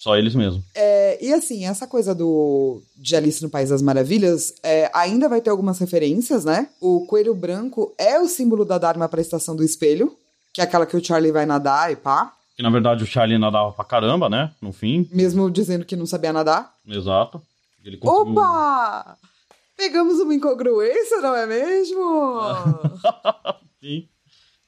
[0.01, 0.65] Só eles mesmos.
[0.75, 5.41] É, e assim, essa coisa do de Alice no País das Maravilhas é, ainda vai
[5.43, 6.69] ter algumas referências, né?
[6.81, 10.17] O coelho branco é o símbolo da Dharma para a estação do espelho,
[10.55, 13.39] que é aquela que o Charlie vai nadar e pá, Que na verdade o Charlie
[13.39, 14.51] nadava pra caramba, né?
[14.61, 16.75] No fim, mesmo dizendo que não sabia nadar.
[16.89, 17.41] exato.
[17.85, 19.17] Ele conseguiu- Opa!
[19.77, 22.41] Pegamos uma incongruência, não é mesmo?
[23.81, 24.07] Sim.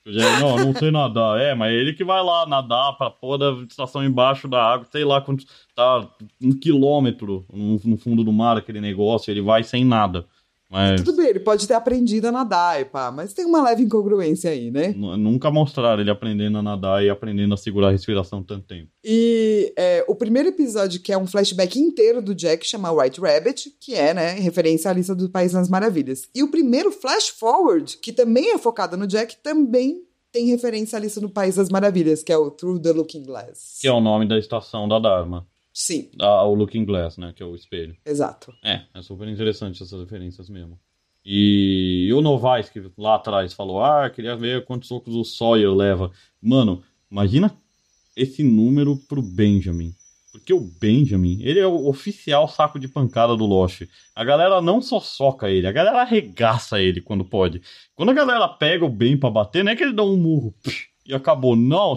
[0.05, 1.41] Já, não, não sei nadar.
[1.41, 4.87] É, mas é ele que vai lá nadar pra pôr da estação embaixo da água,
[4.91, 5.45] sei lá quanto.
[5.75, 6.09] Tá
[6.43, 10.27] um quilômetro no, no fundo do mar aquele negócio, ele vai sem nada.
[10.73, 11.03] Mas...
[11.03, 14.51] Tudo bem, ele pode ter aprendido a nadar, e pá, mas tem uma leve incongruência
[14.51, 14.95] aí, né?
[14.97, 18.89] Nunca mostraram ele aprendendo a nadar e aprendendo a segurar a respiração tanto tempo.
[19.05, 23.71] E é, o primeiro episódio, que é um flashback inteiro do Jack, chama White Rabbit,
[23.79, 26.27] que é, né, referência à lista do País das Maravilhas.
[26.35, 30.01] E o primeiro flash forward, que também é focado no Jack, também
[30.33, 33.79] tem referência à lista do País das Maravilhas, que é o Through the Looking Glass.
[33.79, 35.47] Que é o nome da estação da Dharma.
[35.73, 36.11] Sim.
[36.21, 37.33] O Looking Glass, né?
[37.35, 37.97] Que é o espelho.
[38.05, 38.53] Exato.
[38.63, 40.79] É, é super interessante essas referências mesmo.
[41.25, 45.73] E, e o Novaes, que lá atrás falou: Ah, queria ver quantos socos o Sawyer
[45.73, 46.11] leva.
[46.41, 47.57] Mano, imagina
[48.17, 49.95] esse número pro Benjamin.
[50.33, 53.83] Porque o Benjamin, ele é o oficial saco de pancada do Lost.
[54.15, 57.61] A galera não só soca ele, a galera arregaça ele quando pode.
[57.95, 60.55] Quando a galera pega o Ben pra bater, não é que ele dá um murro.
[60.63, 61.55] Psh, e acabou.
[61.57, 61.95] Não,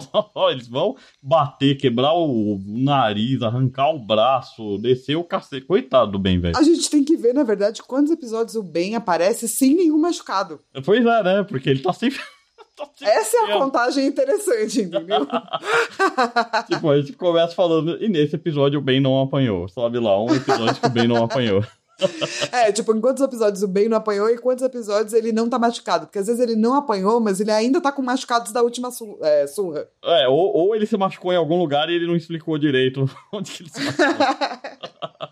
[0.50, 5.66] eles vão bater, quebrar o nariz, arrancar o braço, descer o cacete.
[5.66, 6.56] Coitado do Ben, velho.
[6.56, 10.60] A gente tem que ver, na verdade, quantos episódios o Ben aparece sem nenhum machucado.
[10.84, 11.42] Pois é, né?
[11.44, 12.18] Porque ele tá sempre.
[12.76, 15.26] tá Essa é a contagem interessante, entendeu?
[16.70, 19.68] tipo, a gente começa falando, e nesse episódio o Ben não apanhou.
[19.68, 21.64] Sobe lá, um episódio que o Ben não apanhou.
[22.52, 25.58] É, tipo, em quantos episódios o Ben não apanhou e quantos episódios ele não tá
[25.58, 26.06] machucado?
[26.06, 29.18] Porque às vezes ele não apanhou, mas ele ainda tá com machucados da última su
[29.22, 29.88] é, surra.
[30.04, 33.50] É, ou, ou, ele se machucou em algum lugar e ele não explicou direito onde
[33.50, 34.06] que ele se machucou.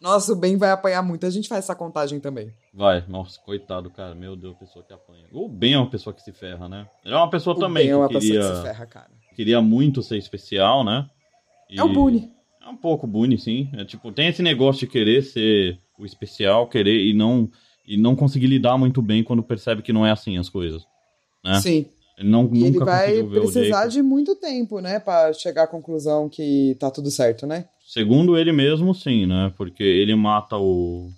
[0.00, 1.26] Nossa, o Ben vai apanhar muito.
[1.26, 2.52] A gente faz essa contagem também.
[2.72, 4.14] Vai, nossa, coitado, cara.
[4.14, 5.24] Meu Deus, pessoa que apanha.
[5.32, 6.86] O Ben é uma pessoa que se ferra, né?
[7.04, 8.86] Ele é uma pessoa o também ben é uma que queria, pessoa que se ferra,
[8.86, 9.10] cara.
[9.34, 11.08] queria muito ser especial, né?
[11.68, 11.80] E...
[11.80, 12.35] É o Boone.
[12.66, 13.68] É um pouco Boone, sim.
[13.74, 17.48] É tipo, tem esse negócio de querer ser o especial, querer e não
[17.86, 20.82] e não conseguir lidar muito bem quando percebe que não é assim as coisas,
[21.44, 21.60] né?
[21.60, 21.86] Sim.
[22.18, 26.76] Ele não E ele vai precisar de muito tempo, né, Pra chegar à conclusão que
[26.80, 27.66] tá tudo certo, né?
[27.86, 29.52] Segundo ele mesmo, sim, né?
[29.56, 31.08] Porque ele mata o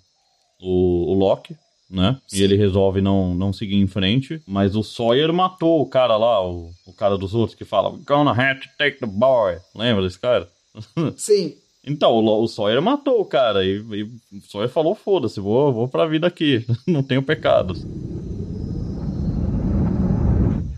[0.61, 1.55] o, o Loki,
[1.89, 2.19] né?
[2.27, 2.37] Sim.
[2.37, 4.39] E ele resolve não, não seguir em frente.
[4.45, 8.31] Mas o Sawyer matou o cara lá, o, o cara dos outros que fala Gonna
[8.31, 9.57] have to take the boy.
[9.73, 10.47] Lembra desse cara?
[11.17, 11.55] Sim.
[11.85, 15.87] Então, o, o Sawyer matou o cara e, e o Sawyer falou: foda-se, vou, vou
[15.87, 17.85] pra vida aqui, não tenho pecados.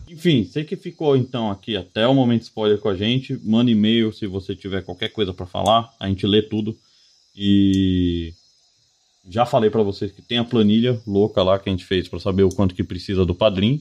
[0.08, 4.14] Enfim, você que ficou então aqui até o momento spoiler com a gente, manda e-mail
[4.14, 6.78] se você tiver qualquer coisa pra falar, a gente lê tudo.
[7.36, 8.32] E
[9.28, 12.20] já falei pra vocês que tem a planilha louca lá que a gente fez pra
[12.20, 13.80] saber o quanto que precisa do padrinho.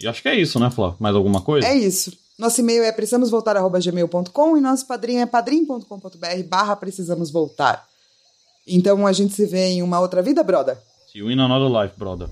[0.00, 0.96] E acho que é isso, né, Flá?
[0.98, 1.66] Mais alguma coisa?
[1.66, 2.12] É isso.
[2.38, 7.84] Nosso e-mail é precisamosvoltar.gmail.com e nosso padrinho é padrim.com.br barra precisamos voltar.
[8.64, 10.80] Então a gente se vê em uma outra vida, broda.
[11.12, 12.28] See you in another life, brother.